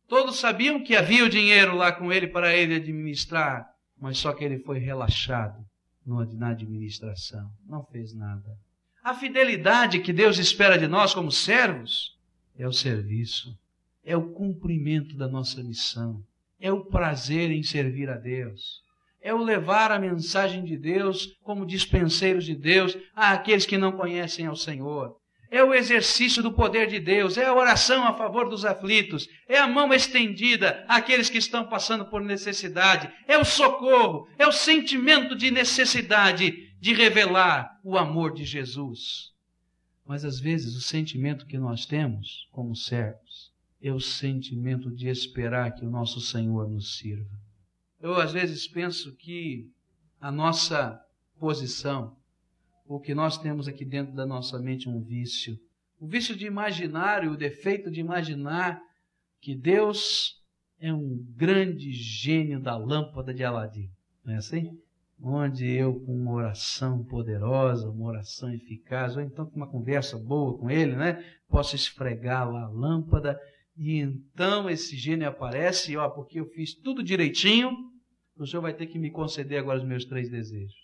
Todos 0.09 0.39
sabiam 0.39 0.83
que 0.83 0.97
havia 0.97 1.25
o 1.25 1.29
dinheiro 1.29 1.77
lá 1.77 1.93
com 1.93 2.13
ele 2.13 2.27
para 2.27 2.57
ele 2.57 2.77
administrar. 2.77 3.69
Mas 4.01 4.19
só 4.19 4.33
que 4.33 4.45
ele 4.45 4.59
foi 4.61 4.79
relaxado 4.79 5.65
na 6.07 6.51
administração. 6.51 7.51
Não 7.67 7.85
fez 7.85 8.15
nada. 8.15 8.59
A 9.05 9.15
fidelidade 9.15 10.01
que 10.01 10.13
Deus 10.13 10.39
espera 10.39 10.79
de 10.79 10.89
nós 10.89 11.15
como 11.15 11.31
servos 11.31 12.17
é 12.57 12.67
o 12.67 12.73
serviço, 12.73 13.57
é 14.05 14.17
o 14.17 14.33
cumprimento 14.33 15.17
da 15.17 15.29
nossa 15.29 15.63
missão, 15.63 16.25
é 16.59 16.73
o 16.73 16.85
prazer 16.85 17.51
em 17.51 17.63
servir 17.63 18.09
a 18.09 18.17
Deus 18.17 18.83
é 19.21 19.35
o 19.35 19.43
levar 19.43 19.91
a 19.91 19.99
mensagem 19.99 20.65
de 20.65 20.77
Deus 20.77 21.37
como 21.43 21.67
dispenseiros 21.67 22.45
de 22.45 22.55
Deus 22.55 22.97
àqueles 23.15 23.67
que 23.67 23.79
não 23.79 23.93
conhecem 23.93 24.47
ao 24.47 24.57
Senhor. 24.57 25.17
É 25.51 25.63
o 25.65 25.75
exercício 25.75 26.43
do 26.43 26.53
poder 26.53 26.89
de 26.89 27.01
Deus, 27.01 27.39
é 27.39 27.47
a 27.47 27.55
oração 27.55 28.05
a 28.05 28.13
favor 28.15 28.51
dos 28.51 28.67
aflitos, 28.67 29.27
é 29.49 29.59
a 29.59 29.67
mão 29.67 29.93
estendida 29.95 30.85
àqueles 30.87 31.31
que 31.31 31.39
estão 31.39 31.67
passando 31.67 32.05
por 32.05 32.21
necessidade, 32.21 33.11
é 33.27 33.39
o 33.39 33.45
socorro, 33.45 34.29
é 34.39 34.47
o 34.47 34.53
sentimento 34.53 35.35
de 35.35 35.51
necessidade 35.51 36.69
de 36.79 36.93
revelar 36.93 37.79
o 37.83 37.97
amor 37.97 38.35
de 38.35 38.45
Jesus. 38.45 39.33
Mas 40.07 40.25
às 40.25 40.39
vezes 40.39 40.77
o 40.77 40.81
sentimento 40.81 41.47
que 41.47 41.59
nós 41.59 41.87
temos 41.87 42.47
como 42.53 42.77
servos 42.77 43.53
é 43.83 43.93
o 43.93 44.01
sentimento 44.01 44.91
de 44.91 45.09
esperar 45.09 45.75
que 45.75 45.85
o 45.85 45.91
nosso 45.91 46.21
Senhor 46.21 46.69
nos 46.69 46.99
sirva. 46.99 47.48
Eu 48.01 48.15
às 48.15 48.33
vezes 48.33 48.69
penso 48.69 49.15
que 49.17 49.69
a 50.21 50.31
nossa 50.31 51.01
posição, 51.39 52.17
o 52.87 53.01
que 53.01 53.15
nós 53.15 53.39
temos 53.39 53.67
aqui 53.67 53.85
dentro 53.85 54.15
da 54.15 54.25
nossa 54.25 54.59
mente 54.59 54.89
é 54.89 54.91
um 54.91 55.03
vício. 55.03 55.59
O 56.01 56.07
vício 56.07 56.37
de 56.37 56.47
imaginar 56.47 57.25
e 57.25 57.29
o 57.29 57.37
defeito 57.37 57.91
de 57.91 58.01
imaginar 58.01 58.81
que 59.41 59.55
Deus 59.55 60.41
é 60.81 60.93
um 60.93 61.25
grande 61.37 61.93
gênio 61.93 62.61
da 62.61 62.77
lâmpada 62.77 63.35
de 63.35 63.43
Aladim. 63.43 63.91
Não 64.25 64.35
é 64.35 64.37
assim? 64.37 64.79
Onde 65.21 65.67
eu, 65.67 65.99
com 66.01 66.15
uma 66.15 66.33
oração 66.33 67.03
poderosa, 67.03 67.91
uma 67.91 68.07
oração 68.07 68.53
eficaz, 68.55 69.17
ou 69.17 69.23
então 69.23 69.47
com 69.47 69.57
uma 69.57 69.67
conversa 69.67 70.17
boa 70.17 70.57
com 70.57 70.71
ele, 70.71 70.95
né? 70.95 71.25
Posso 71.49 71.75
esfregar 71.75 72.49
lá 72.49 72.65
a 72.65 72.69
lâmpada 72.69 73.41
e 73.79 74.01
então 74.01 74.69
esse 74.69 74.97
gênio 74.97 75.29
aparece, 75.29 75.97
ó, 75.97 76.09
porque 76.09 76.41
eu 76.41 76.47
fiz 76.47 76.75
tudo 76.75 77.01
direitinho, 77.01 77.71
o 78.37 78.45
Senhor 78.45 78.61
vai 78.61 78.75
ter 78.75 78.87
que 78.87 78.99
me 78.99 79.09
conceder 79.09 79.61
agora 79.61 79.79
os 79.79 79.87
meus 79.87 80.05
três 80.05 80.29
desejos. 80.29 80.75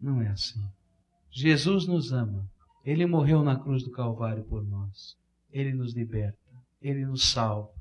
Não 0.00 0.22
é 0.22 0.28
assim. 0.28 0.60
Jesus 1.28 1.86
nos 1.88 2.12
ama. 2.12 2.48
Ele 2.84 3.04
morreu 3.04 3.42
na 3.42 3.58
cruz 3.58 3.82
do 3.82 3.90
Calvário 3.90 4.44
por 4.44 4.64
nós. 4.64 5.16
Ele 5.50 5.72
nos 5.72 5.92
liberta. 5.92 6.38
Ele 6.80 7.04
nos 7.04 7.30
salva. 7.30 7.72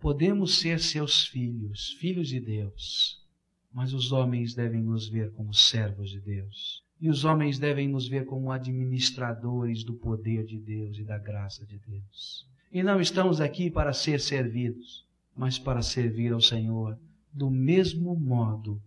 Podemos 0.00 0.60
ser 0.60 0.80
seus 0.80 1.26
filhos, 1.26 1.92
filhos 2.00 2.28
de 2.28 2.40
Deus. 2.40 3.22
Mas 3.70 3.92
os 3.92 4.12
homens 4.12 4.54
devem 4.54 4.82
nos 4.82 5.08
ver 5.10 5.30
como 5.32 5.52
servos 5.52 6.10
de 6.10 6.20
Deus. 6.20 6.82
E 6.98 7.10
os 7.10 7.24
homens 7.24 7.58
devem 7.58 7.86
nos 7.88 8.08
ver 8.08 8.24
como 8.24 8.50
administradores 8.50 9.84
do 9.84 9.94
poder 9.94 10.46
de 10.46 10.58
Deus 10.58 10.96
e 10.96 11.04
da 11.04 11.18
graça 11.18 11.66
de 11.66 11.78
Deus. 11.78 12.46
E 12.72 12.82
não 12.82 13.00
estamos 13.00 13.40
aqui 13.40 13.70
para 13.70 13.92
ser 13.92 14.20
servidos, 14.20 15.04
mas 15.36 15.58
para 15.58 15.82
servir 15.82 16.32
ao 16.32 16.40
Senhor 16.40 16.98
do 17.32 17.50
mesmo 17.50 18.18
modo 18.18 18.80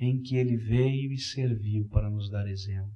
em 0.00 0.20
que 0.20 0.36
ele 0.36 0.56
veio 0.56 1.12
e 1.12 1.18
serviu 1.18 1.84
para 1.86 2.10
nos 2.10 2.28
dar 2.28 2.48
exemplo. 2.48 2.90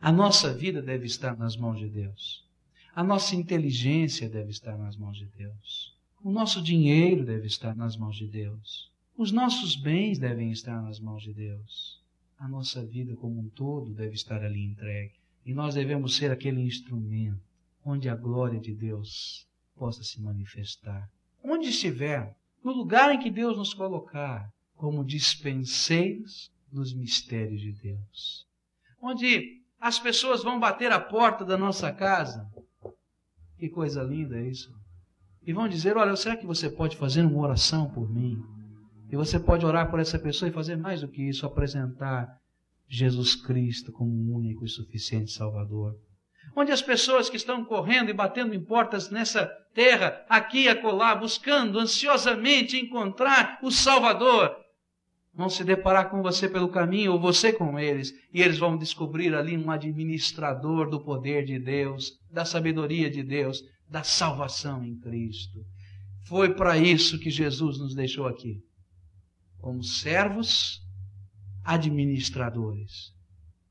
A 0.00 0.12
nossa 0.12 0.54
vida 0.54 0.80
deve 0.80 1.06
estar 1.06 1.36
nas 1.36 1.56
mãos 1.56 1.80
de 1.80 1.88
Deus. 1.88 2.46
A 2.94 3.02
nossa 3.02 3.34
inteligência 3.34 4.28
deve 4.28 4.50
estar 4.50 4.78
nas 4.78 4.96
mãos 4.96 5.16
de 5.16 5.26
Deus. 5.26 5.92
O 6.22 6.30
nosso 6.30 6.62
dinheiro 6.62 7.24
deve 7.24 7.48
estar 7.48 7.74
nas 7.74 7.96
mãos 7.96 8.16
de 8.16 8.28
Deus. 8.28 8.90
Os 9.16 9.32
nossos 9.32 9.74
bens 9.74 10.18
devem 10.18 10.52
estar 10.52 10.80
nas 10.80 11.00
mãos 11.00 11.24
de 11.24 11.32
Deus. 11.32 12.00
A 12.38 12.46
nossa 12.46 12.84
vida 12.84 13.16
como 13.16 13.40
um 13.40 13.48
todo 13.48 13.92
deve 13.92 14.14
estar 14.14 14.44
ali 14.44 14.64
entregue. 14.64 15.14
E 15.44 15.52
nós 15.52 15.74
devemos 15.74 16.16
ser 16.16 16.30
aquele 16.30 16.60
instrumento 16.60 17.40
onde 17.84 18.08
a 18.08 18.14
glória 18.14 18.60
de 18.60 18.72
Deus 18.72 19.47
possa 19.78 20.02
se 20.02 20.20
manifestar. 20.20 21.08
Onde 21.42 21.68
estiver, 21.68 22.36
no 22.62 22.72
lugar 22.72 23.14
em 23.14 23.18
que 23.18 23.30
Deus 23.30 23.56
nos 23.56 23.72
colocar, 23.72 24.52
como 24.76 25.04
dispenseiros 25.04 26.50
dos 26.70 26.92
mistérios 26.94 27.60
de 27.60 27.72
Deus. 27.72 28.46
Onde 29.00 29.62
as 29.80 29.98
pessoas 29.98 30.42
vão 30.42 30.58
bater 30.58 30.92
a 30.92 31.00
porta 31.00 31.44
da 31.44 31.56
nossa 31.56 31.92
casa. 31.92 32.48
Que 33.56 33.68
coisa 33.68 34.02
linda 34.02 34.38
é 34.38 34.48
isso. 34.48 34.72
E 35.42 35.52
vão 35.52 35.68
dizer: 35.68 35.96
Olha, 35.96 36.14
será 36.16 36.36
que 36.36 36.46
você 36.46 36.68
pode 36.68 36.96
fazer 36.96 37.22
uma 37.22 37.40
oração 37.40 37.90
por 37.90 38.10
mim? 38.10 38.42
E 39.10 39.16
você 39.16 39.40
pode 39.40 39.64
orar 39.64 39.90
por 39.90 39.98
essa 39.98 40.18
pessoa 40.18 40.48
e 40.48 40.52
fazer 40.52 40.76
mais 40.76 41.00
do 41.00 41.08
que 41.08 41.22
isso, 41.22 41.46
apresentar 41.46 42.38
Jesus 42.86 43.34
Cristo 43.34 43.90
como 43.90 44.10
um 44.10 44.34
único 44.34 44.64
e 44.64 44.68
suficiente 44.68 45.30
Salvador 45.30 45.96
onde 46.54 46.72
as 46.72 46.82
pessoas 46.82 47.30
que 47.30 47.36
estão 47.36 47.64
correndo 47.64 48.10
e 48.10 48.14
batendo 48.14 48.54
em 48.54 48.62
portas 48.62 49.10
nessa 49.10 49.46
terra, 49.74 50.24
aqui 50.28 50.64
e 50.64 50.68
acolá, 50.68 51.14
buscando 51.14 51.78
ansiosamente 51.78 52.76
encontrar 52.76 53.58
o 53.62 53.70
Salvador, 53.70 54.56
vão 55.32 55.48
se 55.48 55.62
deparar 55.62 56.10
com 56.10 56.20
você 56.20 56.48
pelo 56.48 56.68
caminho, 56.68 57.12
ou 57.12 57.20
você 57.20 57.52
com 57.52 57.78
eles, 57.78 58.12
e 58.32 58.42
eles 58.42 58.58
vão 58.58 58.76
descobrir 58.76 59.34
ali 59.34 59.56
um 59.56 59.70
administrador 59.70 60.90
do 60.90 61.00
poder 61.00 61.44
de 61.44 61.58
Deus, 61.58 62.18
da 62.30 62.44
sabedoria 62.44 63.08
de 63.08 63.22
Deus, 63.22 63.62
da 63.88 64.02
salvação 64.02 64.84
em 64.84 64.98
Cristo. 64.98 65.60
Foi 66.26 66.54
para 66.54 66.76
isso 66.76 67.20
que 67.20 67.30
Jesus 67.30 67.78
nos 67.78 67.94
deixou 67.94 68.26
aqui, 68.26 68.58
como 69.60 69.82
servos 69.82 70.80
administradores 71.64 73.16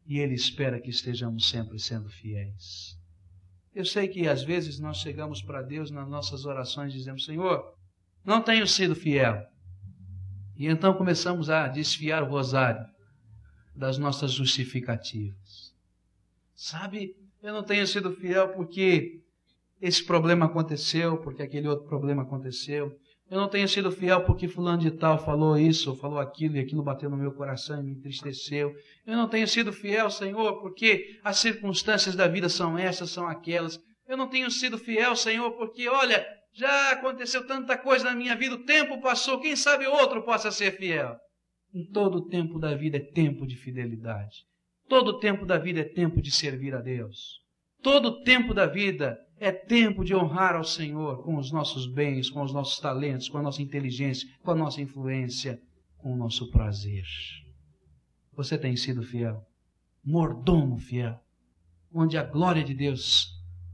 e 0.08 0.20
Ele 0.20 0.34
espera 0.34 0.80
que 0.80 0.90
estejamos 0.90 1.50
sempre 1.50 1.78
sendo 1.78 2.10
fiéis. 2.10 2.98
Eu 3.76 3.86
sei 3.86 4.08
que 4.08 4.28
às 4.28 4.42
vezes 4.42 4.80
nós 4.80 4.98
chegamos 4.98 5.42
para 5.42 5.62
Deus 5.62 5.92
nas 5.92 6.08
nossas 6.08 6.46
orações 6.46 6.94
e 6.94 6.98
dizemos: 6.98 7.26
Senhor, 7.26 7.76
não 8.24 8.42
tenho 8.42 8.66
sido 8.66 8.96
fiel. 8.96 9.46
E 10.56 10.66
então 10.66 10.94
começamos 10.94 11.50
a 11.50 11.68
desfiar 11.68 12.24
o 12.24 12.30
rosário 12.30 12.84
das 13.76 13.98
nossas 13.98 14.32
justificativas. 14.32 15.76
Sabe, 16.56 17.14
eu 17.44 17.54
não 17.54 17.62
tenho 17.62 17.86
sido 17.86 18.12
fiel 18.16 18.54
porque 18.54 19.22
esse 19.80 20.04
problema 20.04 20.48
aconteceu, 20.48 21.18
porque 21.20 21.44
aquele 21.44 21.68
outro 21.68 21.86
problema 21.88 22.24
aconteceu. 22.24 22.98
Eu 23.30 23.42
não 23.42 23.50
tenho 23.50 23.68
sido 23.68 23.92
fiel 23.92 24.24
porque 24.24 24.48
fulano 24.48 24.82
de 24.82 24.92
tal 24.92 25.18
falou 25.18 25.58
isso, 25.58 25.90
ou 25.90 25.96
falou 25.98 26.18
aquilo, 26.18 26.56
e 26.56 26.60
aquilo 26.60 26.82
bateu 26.82 27.10
no 27.10 27.18
meu 27.18 27.34
coração 27.34 27.80
e 27.80 27.84
me 27.84 27.92
entristeceu. 27.92 28.74
Eu 29.06 29.18
não 29.18 29.28
tenho 29.28 29.48
sido 29.48 29.74
fiel, 29.74 30.10
Senhor, 30.10 30.62
porque 30.62 31.20
as 31.24 31.38
circunstâncias 31.38 32.16
da 32.16 32.28
vida 32.28 32.48
são 32.48 32.78
essas, 32.78 33.10
são 33.10 33.28
aquelas. 33.28 33.78
Eu 34.08 34.16
não 34.16 34.30
tenho 34.30 34.50
sido 34.50 34.78
fiel, 34.78 35.14
Senhor, 35.16 35.52
porque, 35.58 35.90
olha, 35.90 36.26
já 36.54 36.92
aconteceu 36.92 37.46
tanta 37.46 37.78
coisa 37.78 38.06
na 38.06 38.16
minha 38.16 38.36
vida, 38.36 38.56
o 38.56 38.64
tempo 38.64 39.02
passou, 39.02 39.42
quem 39.42 39.56
sabe 39.56 39.86
outro 39.86 40.24
possa 40.24 40.50
ser 40.50 40.78
fiel. 40.78 41.16
Em 41.74 41.86
todo 41.92 42.20
o 42.20 42.28
tempo 42.28 42.58
da 42.58 42.76
vida 42.76 42.98
é 42.98 43.12
tempo 43.12 43.46
de 43.46 43.58
fidelidade. 43.58 44.46
Todo 44.88 45.10
o 45.10 45.20
tempo 45.20 45.46
da 45.46 45.58
vida 45.58 45.82
é 45.82 45.84
tempo 45.84 46.22
de 46.22 46.32
servir 46.32 46.74
a 46.74 46.80
Deus. 46.80 47.42
Todo 47.84 48.08
o 48.08 48.24
tempo 48.24 48.54
da 48.54 48.66
vida 48.66 49.18
é 49.40 49.52
tempo 49.52 50.04
de 50.04 50.16
honrar 50.16 50.56
ao 50.56 50.64
Senhor 50.64 51.24
com 51.24 51.38
os 51.38 51.52
nossos 51.52 51.86
bens, 51.86 52.30
com 52.30 52.42
os 52.42 52.54
nossos 52.54 52.80
talentos, 52.80 53.30
com 53.30 53.38
a 53.38 53.42
nossa 53.42 53.62
inteligência, 53.62 54.28
com 54.44 54.52
a 54.52 54.56
nossa 54.56 54.82
influência, 54.82 55.62
com 55.98 56.14
o 56.14 56.18
nosso 56.18 56.50
prazer. 56.52 57.06
Você 58.34 58.58
tem 58.58 58.76
sido 58.76 59.04
fiel, 59.04 59.46
mordomo 60.04 60.78
fiel, 60.78 61.20
onde 61.94 62.18
a 62.18 62.24
glória 62.24 62.64
de 62.64 62.74
Deus 62.74 63.28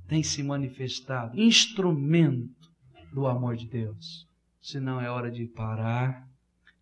tem 0.07 0.21
se 0.21 0.43
manifestado, 0.43 1.39
instrumento 1.39 2.71
do 3.11 3.27
amor 3.27 3.55
de 3.55 3.67
Deus. 3.67 4.27
Senão 4.61 4.99
é 4.99 5.09
hora 5.09 5.31
de 5.31 5.45
parar 5.45 6.27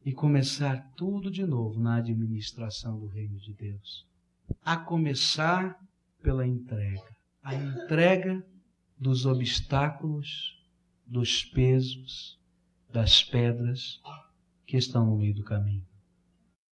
e 0.05 0.11
começar 0.11 0.91
tudo 0.95 1.29
de 1.29 1.45
novo 1.45 1.79
na 1.79 1.97
administração 1.97 2.99
do 2.99 3.07
reino 3.07 3.37
de 3.39 3.53
Deus. 3.53 4.09
a 4.65 4.75
começar 4.75 5.79
pela 6.21 6.45
entrega 6.45 7.11
a 7.43 7.55
entrega 7.55 8.45
dos 9.01 9.25
obstáculos, 9.25 10.63
dos 11.07 11.43
pesos, 11.43 12.39
das 12.93 13.23
pedras 13.23 13.99
que 14.67 14.77
estão 14.77 15.07
no 15.07 15.17
meio 15.17 15.33
do 15.33 15.43
caminho. 15.43 15.83